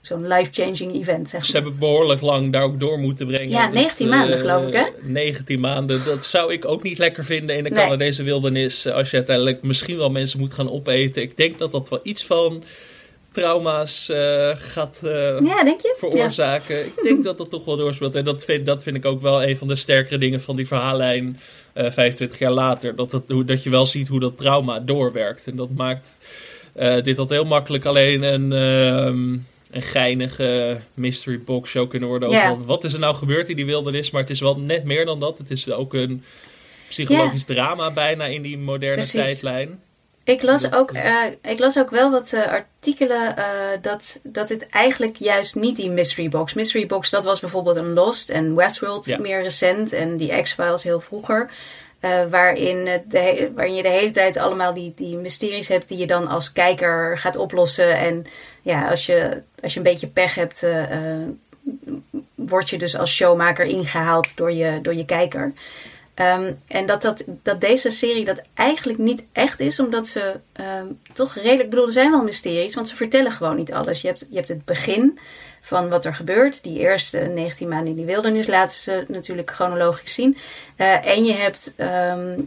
[0.00, 1.62] zo'n life-changing event, zeg Ze maar.
[1.62, 3.48] hebben behoorlijk lang daar ook door moeten brengen.
[3.48, 4.84] Ja, Dat, 19 eh, maanden, geloof ik, hè?
[5.02, 6.04] 19 maanden.
[6.04, 7.82] Dat zou ik ook niet lekker vinden in de Nee.
[7.84, 8.84] Canadese wildernis.
[8.84, 11.22] eh, Als je uiteindelijk misschien wel mensen moet gaan opeten.
[11.22, 12.64] Ik denk dat dat wel iets van
[13.32, 15.94] trauma's eh, gaat eh, Ja, denk je?
[15.98, 16.86] veroorzaken.
[16.86, 18.14] Ik denk dat dat toch wel doorspeelt.
[18.14, 20.66] En dat vind, dat vind ik ook wel een van de sterkere dingen van die
[20.66, 21.40] verhaallijn
[21.72, 22.96] eh 25 jaar later.
[22.96, 25.46] Dat, dat, dat je wel ziet hoe dat trauma doorwerkt.
[25.46, 26.18] En dat maakt
[26.74, 29.32] eh, dit had heel makkelijk alleen een, ehm,
[29.70, 32.28] een geinige mystery box show kunnen worden.
[32.28, 32.56] Over Ja.
[32.56, 34.10] wat, wat is er nou gebeurd in die wildernis.
[34.10, 35.38] Maar het is wel net meer dan dat.
[35.38, 36.22] Het is ook een
[36.88, 39.12] psychologisch drama bijna in die moderne Precies.
[39.20, 39.80] tijdlijn.
[40.24, 43.34] Ik las, Dat, ook, eh, eh, ik las ook wel wat eh, artikelen
[43.82, 46.54] dat, dat het eigenlijk juist niet die mystery box.
[46.54, 49.18] Mystery box, dat was bijvoorbeeld een Lost en Westworld Ja.
[49.18, 51.50] meer recent en die X-Files heel vroeger.
[52.30, 56.26] waarin, de, waarin je de hele tijd allemaal die, die mysteries hebt die je dan
[56.28, 57.98] als kijker gaat oplossen.
[57.98, 58.26] En
[58.62, 60.66] ja, als je, als je een beetje pech hebt,
[62.34, 65.52] word je dus als showmaker ingehaald door je, door je kijker.
[66.14, 70.86] Ehm, en dat, dat, dat deze serie dat eigenlijk niet echt is, omdat ze ehm,
[71.12, 71.62] toch redelijk.
[71.62, 74.00] Ik bedoel, er zijn wel mysteries, want ze vertellen gewoon niet alles.
[74.00, 75.18] Je hebt, je hebt het begin
[75.60, 76.62] van wat er gebeurt.
[76.62, 80.36] Die eerste 19 maanden in die wildernis laten ze natuurlijk chronologisch zien.
[80.76, 81.74] Eh, en je hebt.
[81.76, 82.40] ehm,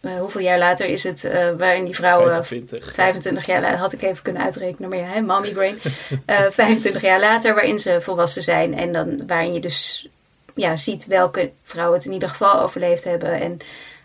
[0.00, 2.20] eh, hoeveel jaar later is het eh, waarin die vrouw.
[2.20, 2.94] eh, 25.
[2.94, 5.78] 25 jaar later had ik even kunnen uitrekenen, maar ja, hè, mommy brain.
[6.26, 10.08] Eh 25 jaar later, waarin ze volwassen zijn en dan waarin je dus
[10.54, 13.58] ja, ziet welke vrouwen het in ieder geval overleefd hebben en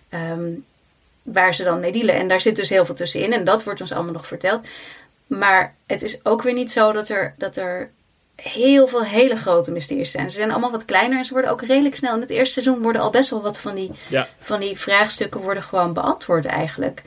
[0.09, 0.49] ehm,
[1.21, 2.15] waar ze dan mee dealen.
[2.15, 4.61] En daar zit dus heel veel tussenin en dat wordt ons allemaal nog verteld.
[5.27, 7.91] Maar het is ook weer niet zo dat er, dat er
[8.35, 10.31] heel veel hele grote mysteries zijn.
[10.31, 12.15] Ze zijn allemaal wat kleiner en ze worden ook redelijk snel.
[12.15, 15.41] In het eerste seizoen worden al best wel wat van die Ja, van die vraagstukken
[15.41, 17.01] worden gewoon beantwoord eigenlijk.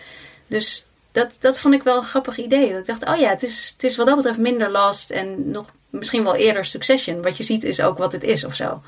[0.47, 2.79] Dus dat, dat vond ik wel een grappig idee.
[2.79, 5.67] Ik dacht, oh ja, het is, het is wat dat betreft minder Lost en nog
[5.91, 7.23] misschien wel eerder Succession.
[7.23, 8.83] Wat je ziet is ook wat het is of zo.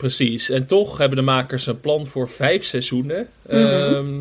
[0.00, 0.50] Precies.
[0.50, 3.28] En toch hebben de makers een plan voor vijf seizoenen.
[3.48, 3.56] Mhm.
[3.56, 4.20] Ehm,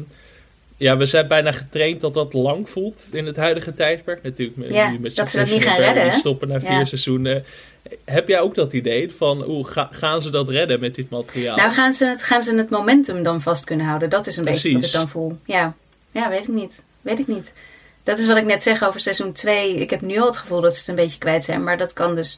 [0.77, 4.23] ja, we zijn bijna getraind dat dat lang voelt in het huidige tijdperk.
[4.23, 6.59] Natuurlijk met, Ja, met dat ze dat niet gaan redden, stoppen na Ja.
[6.59, 7.43] vier seizoenen.
[8.05, 11.57] Heb jij ook dat idee van, hoe gaan ze dat redden met dit materiaal?
[11.57, 14.09] Nou, gaan ze, het, gaan ze het momentum dan vast kunnen houden?
[14.09, 15.37] Dat is een beetje wat ik dan voel.
[15.45, 15.75] Ja.
[16.11, 16.81] ja, weet ik niet.
[17.01, 17.53] Weet ik niet.
[18.03, 19.75] Dat is wat ik net zeg over seizoen 2.
[19.75, 21.63] Ik heb nu al het gevoel dat ze het een beetje kwijt zijn.
[21.63, 22.37] Maar dat kan dus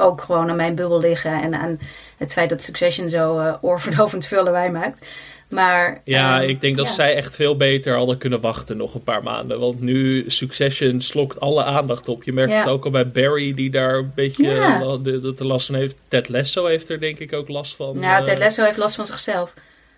[0.00, 1.42] ook gewoon aan mijn bubbel liggen.
[1.42, 1.80] En aan
[2.16, 5.06] het feit dat Succession zo eh, oorverdovend veel lawaai maakt.
[5.48, 6.92] Maar, Ja, ehm, ik denk dat ja.
[6.92, 9.60] zij echt veel beter hadden kunnen wachten nog een paar maanden.
[9.60, 12.22] Want nu, Succession slokt alle aandacht op.
[12.24, 12.58] Je merkt Ja.
[12.58, 14.80] het ook al bij Barry, die daar een beetje Ja.
[14.80, 15.98] eh, de, de, de last van heeft.
[16.08, 17.98] Ted Lasso heeft er denk ik ook last van.
[17.98, 18.24] Nou, eh.
[18.24, 19.54] Ted Lasso heeft last van zichzelf.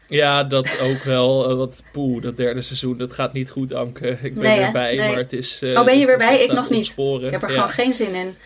[0.06, 1.50] Ja, dat ook wel.
[1.50, 4.08] eh, wat poeh, dat derde seizoen, dat gaat niet goed, Anke.
[4.22, 5.08] Ik ben Nee, erbij, Nee.
[5.08, 5.62] maar het is...
[5.62, 6.40] eh, Oh, ben je weer bij?
[6.42, 6.78] Ik nog niet.
[6.78, 7.24] ontsporen.
[7.26, 7.54] Ik heb er Ja.
[7.54, 8.36] gewoon geen zin in.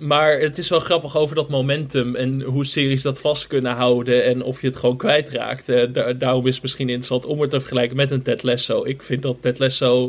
[0.00, 4.24] Maar het is wel grappig over dat momentum en hoe series dat vast kunnen houden
[4.24, 5.68] en of je het gewoon kwijtraakt.
[5.68, 8.84] Eh, da- daarom is het misschien interessant om het te vergelijken met een Ted Lasso.
[8.84, 10.04] Ik vind dat Ted Lasso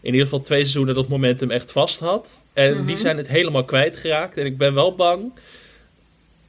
[0.00, 2.46] in ieder geval twee seizoenen dat momentum echt vast had.
[2.52, 2.86] En Mhm.
[2.86, 4.36] die zijn het helemaal kwijtgeraakt.
[4.36, 5.32] En ik ben wel bang.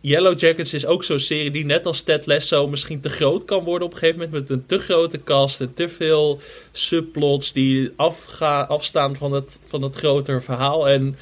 [0.01, 3.63] Yellow Jackets is ook zo'n serie die net als Ted Lasso misschien te groot kan
[3.63, 4.39] worden op een gegeven moment.
[4.39, 6.39] Met een te grote cast en te veel
[6.71, 10.89] subplots die afga, afstaan van het, van het grotere verhaal.
[10.89, 11.15] En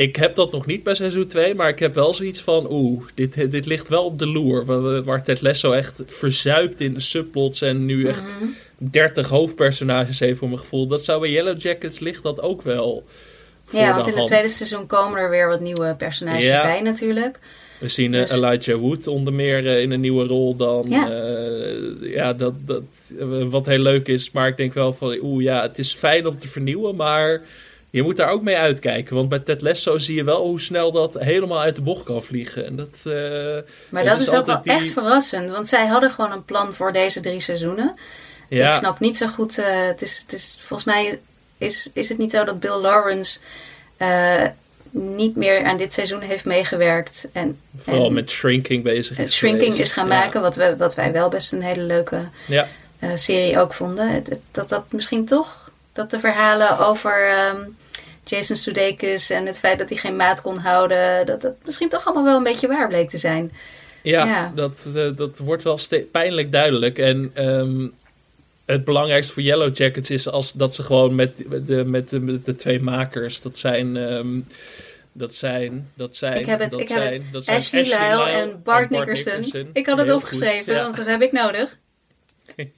[0.00, 3.02] ik heb dat nog niet bij seizoen 2, maar ik heb wel zoiets van, oeh,
[3.14, 4.64] dit, dit ligt wel op de loer.
[4.64, 8.50] Waar, waar Ted Lasso echt verzuipt in de subplots en nu echt Mhm.
[8.78, 10.86] 30 hoofdpersonages heeft voor mijn gevoel.
[10.86, 13.04] Dat zou bij Yellow Jackets ligt dat ook wel
[13.64, 16.62] voor Ja, want in het tweede seizoen komen er weer wat nieuwe personages Ja.
[16.62, 17.38] bij natuurlijk.
[17.78, 20.86] We zien eh, Dus- Elijah Wood onder meer eh, in een nieuwe rol dan.
[20.88, 21.08] Ja.
[21.08, 24.30] Ja, ja dat, dat, eh, wat heel leuk is.
[24.30, 27.42] Maar ik denk wel van, oeh ja, het is fijn om te vernieuwen, maar
[27.90, 29.14] je moet daar ook mee uitkijken.
[29.16, 32.22] Want bij Ted Lasso zie je wel hoe snel dat helemaal uit de bocht kan
[32.22, 32.66] vliegen.
[32.66, 33.12] En dat, eh,
[33.90, 35.50] Maar dat is ook wel die- echt verrassend.
[35.50, 37.94] Want zij hadden gewoon een plan voor deze drie seizoenen.
[38.48, 39.58] Ja, Ik snap niet zo goed.
[39.58, 41.20] eh, het is, het is, volgens mij
[41.58, 43.38] is, is het niet zo dat Bill Lawrence
[43.96, 44.44] eh,
[44.90, 47.28] niet meer aan dit seizoen heeft meegewerkt.
[47.32, 49.82] En, vooral en met shrinking bezig is shrinking geweest.
[49.82, 50.18] is gaan Ja.
[50.18, 50.40] maken.
[50.40, 52.66] Wat, we, wat wij wel best een hele leuke Ja.
[53.14, 54.24] serie ook vonden.
[54.50, 57.60] Dat dat misschien toch, dat de verhalen over ehm,
[58.30, 62.04] Jason Sudeikis en het feit dat hij geen maat kon houden, dat dat misschien toch
[62.04, 63.52] allemaal wel een beetje waar bleek te zijn.
[64.02, 64.52] Ja, Ja.
[64.54, 65.78] Dat, eh, dat wordt wel
[66.12, 66.98] pijnlijk duidelijk.
[66.98, 67.88] En ehm,
[68.64, 72.44] het belangrijkste voor Yellow Jackets is als, dat ze gewoon met de, met de, met
[72.44, 73.96] de twee makers, dat zijn...
[73.96, 74.40] ehm,
[75.12, 77.22] dat zijn, dat zijn, Ik heb het, dat ik heb zijn, het.
[77.32, 79.68] dat zijn Ashley Lyle en Bart, Nickerson.
[79.72, 80.82] Ik had het Heel opgeschreven, goed, ja.
[80.82, 81.76] want dat heb ik nodig.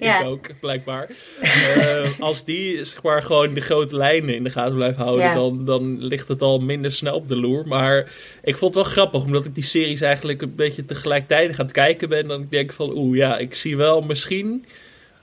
[0.00, 0.20] Ja.
[0.20, 1.08] Ik ook, blijkbaar.
[1.40, 5.34] Eh, als die zeg maar, gewoon de grote lijnen in de gaten blijven houden, Ja.
[5.34, 7.66] dan, dan ligt het al minder snel op de loer.
[7.66, 8.12] Maar
[8.42, 11.72] ik vond het wel grappig, omdat ik die series eigenlijk een beetje tegelijkertijd aan het
[11.72, 12.28] kijken ben.
[12.28, 14.64] Dan ik denk van, oeh ja, ik zie wel misschien...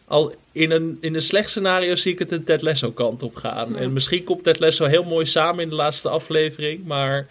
[0.08, 3.36] Al in een, in een slecht scenario zie ik het een Ted Lasso kant op
[3.36, 3.74] gaan.
[3.74, 3.80] Ja.
[3.80, 6.86] En misschien komt Ted Lasso heel mooi samen in de laatste aflevering.
[6.86, 7.28] Maar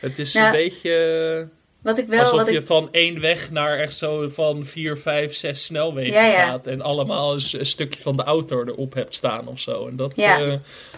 [0.00, 1.48] het is een beetje
[1.84, 4.96] Wat ik wel, alsof wat je ik, van één weg naar echt zo van vier,
[4.96, 6.46] vijf, zes snelwegen Ja, ja.
[6.46, 6.66] gaat.
[6.66, 9.86] En allemaal een, een stukje van de auto erop hebt staan of zo.
[9.88, 10.38] En dat, Ja.
[10.40, 10.52] eh,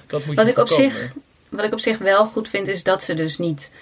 [0.06, 1.12] dat moet Wat je ik op zich-
[1.48, 3.72] wat ik op zich wel goed vind, is dat ze dus niet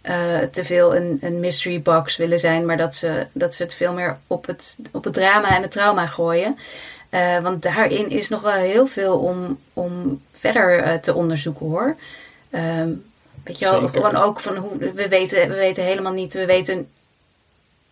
[0.00, 3.74] eh, te veel een, een mystery box willen zijn, maar dat ze, dat ze het
[3.74, 6.58] veel meer op het, op het drama en het trauma gooien.
[7.08, 11.96] Eh, want daarin is nog wel heel veel om, om verder te onderzoeken hoor.
[12.50, 12.88] Ehm,
[13.44, 16.88] weet je wel, gewoon ook van hoe we weten, we weten helemaal niet, we weten,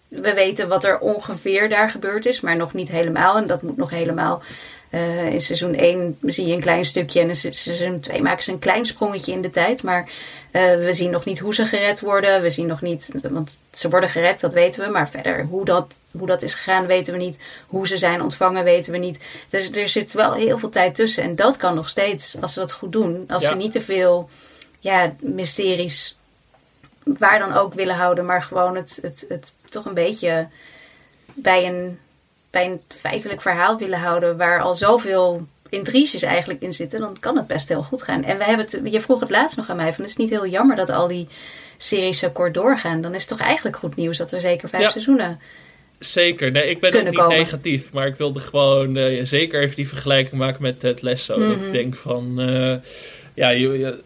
[0.08, 3.36] we weten wat er ongeveer daar gebeurd is, maar nog niet helemaal.
[3.36, 4.42] En dat moet nog helemaal
[5.30, 8.58] in seizoen 1 zie je een klein stukje en in seizoen 2 maken ze een
[8.58, 9.82] klein sprongetje in de tijd.
[9.82, 10.10] Maar
[10.52, 12.42] we zien nog niet hoe ze gered worden.
[12.42, 14.90] We zien nog niet, want ze worden gered, dat weten we.
[14.90, 17.38] Maar verder, hoe dat, hoe dat is gegaan, weten we niet.
[17.66, 19.20] Hoe ze zijn ontvangen, weten we niet.
[19.48, 21.22] Dus er zit wel heel veel tijd tussen.
[21.22, 23.24] En dat kan nog steeds, als ze dat goed doen.
[23.28, 24.28] Als ze niet te veel
[24.82, 26.16] ja, mysteries
[27.02, 30.48] waar dan ook willen houden, maar gewoon het, het, het toch een beetje
[31.34, 31.98] bij een,
[32.50, 37.36] bij een feitelijk verhaal willen houden, waar al zoveel intriges eigenlijk in zitten, dan kan
[37.36, 38.24] het best heel goed gaan.
[38.24, 40.30] En we hebben het, je vroeg het laatst nog aan mij, van het is niet
[40.30, 41.28] heel jammer dat al die
[41.78, 43.00] series zo kort doorgaan.
[43.00, 45.40] Dan is het toch eigenlijk goed nieuws dat er zeker vijf seizoenen
[45.98, 46.50] Zeker.
[46.50, 47.92] Nee, ik ben ook niet negatief.
[47.92, 51.36] Maar ik wilde gewoon uh, zeker even die vergelijking maken met het Lesso.
[51.38, 51.70] Mm Dat ik mhm.
[51.70, 52.50] denk van...
[52.50, 52.76] Uh,
[53.34, 53.98] ja, je, je,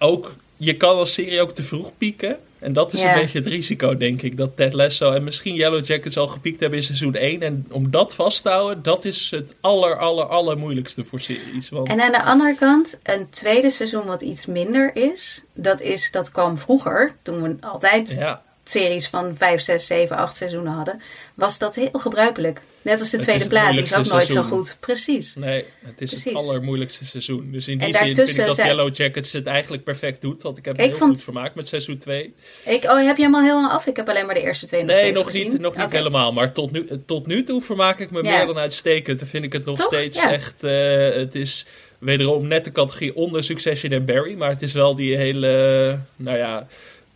[0.00, 2.38] ook je kan als serie ook te vroeg pieken.
[2.58, 4.36] En dat is een beetje het risico, denk ik.
[4.36, 7.42] Dat Ted Lasso en misschien Yellow Jackets al gepiekt hebben in seizoen 1.
[7.42, 11.68] En om dat vast te houden, dat is het aller, aller, aller moeilijkste voor series.
[11.68, 11.88] Want...
[11.88, 15.42] En aan de andere kant, een tweede seizoen wat iets minder is.
[15.54, 20.36] Dat is, dat kwam vroeger, toen we altijd ja series van 5, 6, 7, 8
[20.36, 21.02] seizoenen hadden,
[21.34, 22.60] was dat heel gebruikelijk.
[22.82, 24.76] Net als de tweede plaat, die is ook nooit zo goed.
[24.80, 25.34] Precies.
[25.34, 27.52] Nee, het is het allermoeilijkste seizoen.
[27.52, 30.42] Dus in die zin vind ik dat Yellow Jackets het eigenlijk perfect doet.
[30.42, 31.10] Want ik heb heel vond...
[31.10, 32.34] goed vermaakt met seizoen 2.
[32.64, 33.86] Ik, oh, heb je hem al helemaal af?
[33.86, 36.32] Ik heb alleen maar de eerste twee nog Nee, nog niet, nog niet helemaal.
[36.32, 39.18] Maar tot nu, tot nu toe vermaak ik me meer dan uitstekend.
[39.18, 40.64] Dan vind ik het nog steeds echt...
[40.64, 40.70] Uh,
[41.12, 41.66] het is
[41.98, 44.34] wederom net de categorie onder Succession en Barry.
[44.34, 45.98] Maar het is wel die hele...
[46.16, 46.66] nou ja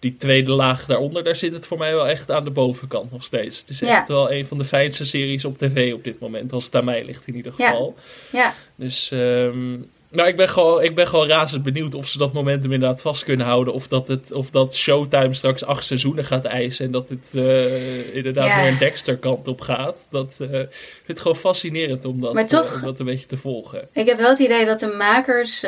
[0.04, 3.24] die tweede laag daaronder, daar zit het voor mij wel echt aan de bovenkant nog
[3.24, 3.60] steeds.
[3.60, 6.64] Het is echt wel een van de fijnste series op tv op dit moment, als
[6.64, 7.94] het aan mij ligt in ieder geval.
[8.32, 8.38] Ja.
[8.38, 8.54] ja.
[8.76, 12.72] Dus um, nou, ik ben, gewoon, ik ben gewoon razend benieuwd of ze dat momentum
[12.72, 13.74] inderdaad vast kunnen houden.
[13.74, 16.86] Of dat, het, of dat Showtime straks acht seizoenen gaat eisen.
[16.86, 18.56] En dat het uh, inderdaad ja.
[18.56, 20.06] meer een Dexter kant op gaat.
[20.10, 20.68] Dat uh, vind
[21.06, 23.88] het gewoon fascinerend om dat, toch, uh, om dat een beetje te volgen.
[23.92, 25.64] Ik heb wel het idee dat de makers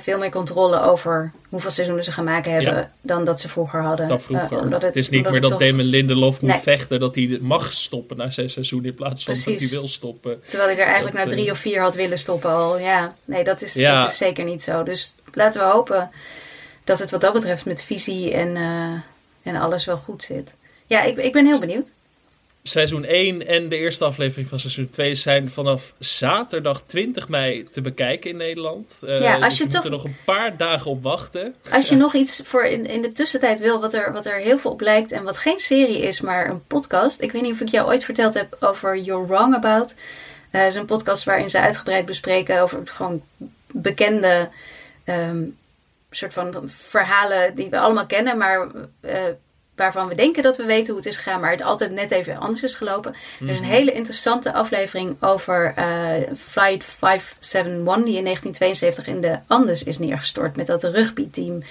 [0.00, 2.74] veel meer controle over hoeveel seizoenen ze gaan maken hebben.
[2.74, 2.92] Ja.
[3.00, 4.08] Dan dat ze vroeger hadden.
[4.08, 4.70] Dan vroeger.
[4.70, 5.60] Het, het, is niet meer dat toch...
[5.60, 7.00] Damon Lindelof moet vechten.
[7.00, 8.88] Dat hij mag stoppen na zes seizoenen.
[8.88, 9.52] In plaats van Precies.
[9.52, 10.40] dat hij wil stoppen.
[10.46, 12.78] Terwijl hij er eigenlijk dat, na drie of vier had willen stoppen al.
[12.78, 13.81] Ja, nee, dat is ja.
[13.82, 14.82] Dat is zeker niet zo.
[14.82, 16.10] Dus laten we hopen
[16.84, 20.54] dat het wat dat betreft met visie en, uh, en alles wel goed zit.
[20.86, 21.86] Ja, ik, ik ben heel benieuwd.
[22.62, 27.80] Seizoen 1 en de eerste aflevering van seizoen 2 zijn vanaf zaterdag 20 mei te
[27.80, 28.98] bekijken in Nederland.
[29.04, 31.54] Uh, ja, als dus je toch, er nog een paar dagen op wachten.
[31.70, 34.58] Als je nog iets voor in, in de tussentijd wil, wat er, wat er heel
[34.58, 37.20] veel op lijkt en wat geen serie is, maar een podcast.
[37.20, 39.94] Ik weet niet of ik jou ooit verteld heb over You're Wrong About.
[40.52, 43.22] Uh, is een podcast waarin ze uitgebreid bespreken over gewoon
[43.72, 44.48] bekende
[45.04, 45.56] um,
[46.10, 48.66] soort van verhalen die we allemaal kennen, maar
[49.00, 49.20] uh,
[49.74, 52.36] waarvan we denken dat we weten hoe het is gegaan, maar het altijd net even
[52.36, 53.12] anders is gelopen.
[53.40, 53.72] Er is een mhm.
[53.72, 60.56] hele interessante aflevering over uh, Flight 571, die in 1972 in de Andes is neergestort
[60.56, 61.62] met dat rugbyteam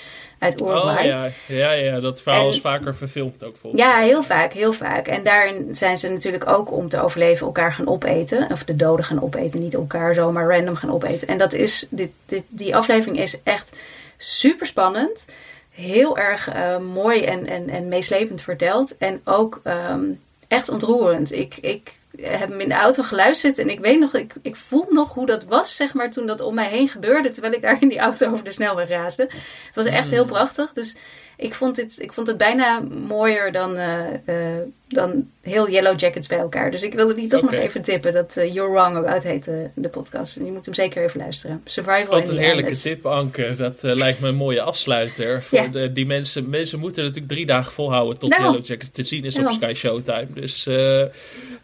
[0.41, 0.97] uit Uruguay.
[0.97, 4.73] Oh ja, ja, ja dat verhaal is vaker verfilmd ook volgens Ja, heel vaak, heel
[4.73, 5.07] vaak.
[5.07, 8.51] En daarin zijn ze natuurlijk ook om te overleven elkaar gaan opeten.
[8.51, 11.27] Of de doden gaan opeten, niet elkaar zomaar random gaan opeten.
[11.27, 13.71] En dat is, dit, dit, die aflevering is echt
[14.17, 15.25] super spannend.
[15.69, 18.97] Heel erg uh, mooi en, en, en meeslepend verteld.
[18.97, 21.31] En ook um, echt ontroerend.
[21.31, 24.86] Ik, ik heb hem in de auto geluisterd en ik weet nog, ik, ik voel
[24.89, 27.82] nog hoe dat was, zeg maar, toen dat om mij heen gebeurde, terwijl ik daar
[27.82, 29.24] in die auto over de snelweg raasde.
[29.66, 30.30] Het was echt heel mm.
[30.30, 30.74] prachtig.
[30.74, 30.97] Dus
[31.38, 34.62] ik vond, dit, ik vond het bijna mooier dan, uh, uh,
[34.93, 36.71] dan heel Yellow Jackets bij elkaar.
[36.71, 38.13] Dus ik wilde die toch nog even tippen.
[38.13, 40.35] Dat uh, You're Wrong About heet de podcast.
[40.35, 41.61] En je moet hem zeker even luisteren.
[41.65, 43.53] Survival Wat een heerlijke tip, Anke.
[43.57, 45.43] Dat lijkt me een mooie afsluiter.
[45.43, 49.03] Voor de, die mensen, mensen moeten natuurlijk drie dagen volhouden tot nou, Yellow Jackets te
[49.03, 50.27] zien is op Sky Showtime.
[50.33, 50.65] Dus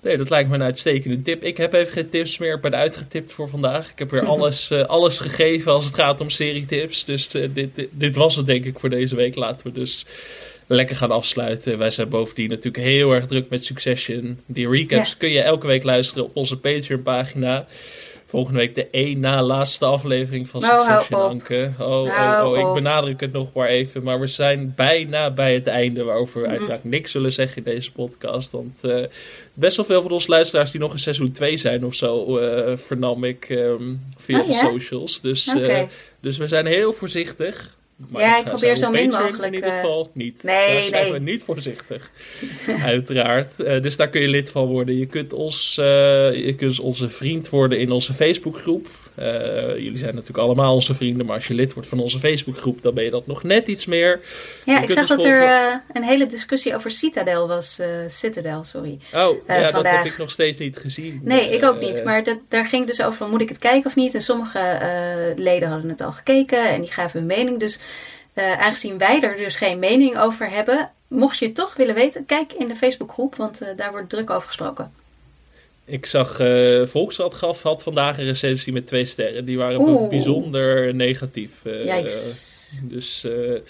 [0.01, 1.43] nee, dat lijkt me een uitstekende tip.
[1.43, 2.55] Ik heb even geen tips meer.
[2.55, 3.91] Ik ben uitgetipt voor vandaag.
[3.91, 7.05] Ik heb weer alles, alles gegeven als het gaat om serietips.
[7.05, 9.35] Dus dit, dit was het denk ik voor deze week.
[9.35, 10.05] Laten we dus
[10.67, 11.77] lekker gaan afsluiten.
[11.77, 14.39] Wij zijn bovendien natuurlijk heel erg druk met Succession.
[14.45, 17.65] Die recaps kun je elke week luisteren op onze Patreon pagina.
[18.27, 21.71] Volgende week de één na laatste aflevering van nou, Succession, Anke.
[21.79, 24.03] Oh, oh, oh, ik benadruk het nog maar even.
[24.03, 26.03] Maar we zijn bijna bij het einde.
[26.03, 26.55] Waarover we mhm.
[26.55, 28.51] uiteraard niks zullen zeggen in deze podcast.
[28.51, 29.03] Want uh,
[29.53, 32.77] best wel veel van onze luisteraars die nog in seizoen 2 zijn of zo, uh,
[32.77, 35.21] vernam ik um, via oh, de socials.
[35.21, 35.81] Dus, okay.
[35.81, 35.87] uh,
[36.19, 37.76] dus we zijn heel voorzichtig.
[37.97, 39.43] Maar ja, ik, probeer zo min mogelijk.
[39.43, 40.43] In ieder eh, geval niet.
[40.43, 42.11] Nee, daar zijn we niet voorzichtig.
[42.83, 43.55] Uiteraard.
[43.59, 44.97] Uh, dus daar kun je lid van worden.
[44.97, 45.85] Je kunt, ons, uh,
[46.45, 48.87] je kunt onze vriend worden in onze Facebookgroep.
[49.17, 52.81] Eh, jullie zijn natuurlijk allemaal onze vrienden, maar als je lid wordt van onze Facebookgroep,
[52.81, 54.19] dan ben je dat nog net iets meer.
[54.65, 57.79] Ja, ik zag dat er volgen- eh, een hele discussie over Citadel was.
[57.79, 58.99] eh, Citadel, sorry.
[59.13, 61.19] Oh, ja, dat heb ik nog steeds niet gezien.
[61.23, 62.03] Nee, ik ook niet.
[62.03, 64.15] Maar dat, daar ging dus over, moet ik het kijken of niet?
[64.15, 67.59] En sommige leden hadden het al gekeken en die gaven hun mening.
[67.59, 67.79] Dus
[68.35, 72.53] aangezien wij er dus geen mening over hebben, mocht je het toch willen weten, kijk
[72.53, 74.91] in de Facebookgroep, want daar wordt druk over gesproken.
[75.89, 79.45] Ik zag eh Volksrad gaf had vandaag een recensie met twee sterren.
[79.45, 80.09] Die waren Oeh.
[80.09, 81.61] bijzonder negatief.
[81.63, 82.35] Yikes.
[82.83, 83.61] Dus eh,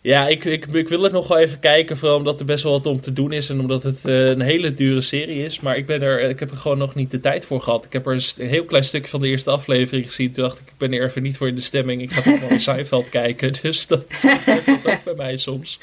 [0.00, 1.96] ja, ik, ik, ik wil het nog wel even kijken.
[1.96, 3.48] Vooral omdat er best wel wat om te doen is.
[3.48, 5.60] En omdat het een hele dure serie is.
[5.60, 7.84] Maar ik, ben er, ik heb er gewoon nog niet de tijd voor gehad.
[7.84, 10.32] Ik heb er een, heel klein stukje van de eerste aflevering gezien.
[10.32, 12.02] Toen dacht ik, ik ben er even niet voor in de stemming.
[12.02, 13.52] Ik ga toch wel in Seinfeld kijken.
[13.62, 15.80] Dus dat het ook bij mij soms.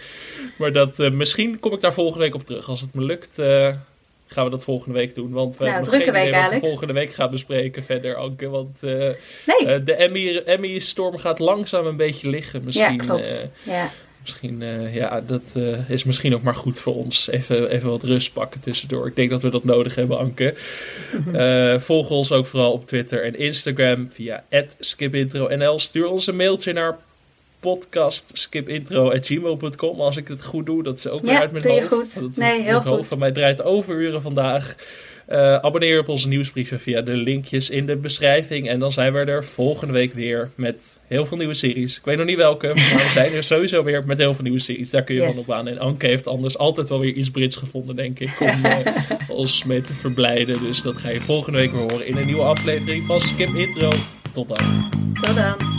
[0.58, 2.70] Maar dat, misschien kom ik daar volgende week op terug.
[2.70, 3.38] Als het me lukt,
[4.28, 5.32] gaan we dat volgende week doen.
[5.32, 6.70] Want we Nou, hebben nog geen drukke idee week, wat we Alex.
[6.72, 8.50] volgende week gaan bespreken verder, Anke.
[8.50, 12.60] Want eh, Nee, eh, de Emmy- Emmy-storm gaat langzaam een beetje liggen.
[12.60, 13.28] ja, Misschien, klopt.
[13.28, 13.90] eh, ja.
[14.22, 15.56] misschien eh, ja, dat
[15.88, 17.30] is misschien ook maar goed voor ons.
[17.30, 19.08] Even, even wat rust pakken tussendoor.
[19.08, 20.54] Ik denk dat we dat nodig hebben, Anke.
[21.80, 24.44] Volg ons ook vooral op Twitter en Instagram via
[24.80, 25.80] skipintro.nl.
[25.80, 26.98] Stuur ons een mailtje naar
[27.66, 30.84] podcastskipintro.gmail.com als ik het goed doe.
[30.84, 31.88] Dat is ook weer Ja, uit mijn hoofd.
[31.88, 32.20] goed.
[32.22, 33.08] Dat- Nee, heel het hoofd goed.
[33.08, 34.76] van mij draait overuren vandaag.
[35.26, 38.70] Eh, abonneer op onze nieuwsbrieven via de linkjes in de beschrijving.
[38.70, 41.98] En dan zijn we er volgende week weer met heel veel nieuwe series.
[41.98, 44.60] Ik weet nog niet welke, maar we zijn er sowieso weer met heel veel nieuwe
[44.60, 44.90] series.
[44.90, 45.30] Daar kun je Yes.
[45.34, 45.68] van op aan.
[45.68, 48.40] En Anke heeft anders altijd wel weer iets Brits gevonden, denk ik.
[48.40, 48.78] Om eh,
[49.40, 50.60] ons mee te verblijden.
[50.62, 53.90] Dus dat ga je volgende week weer horen in een nieuwe aflevering van Skip Intro.
[54.34, 54.90] Tot dan.
[55.22, 55.75] Tot dan.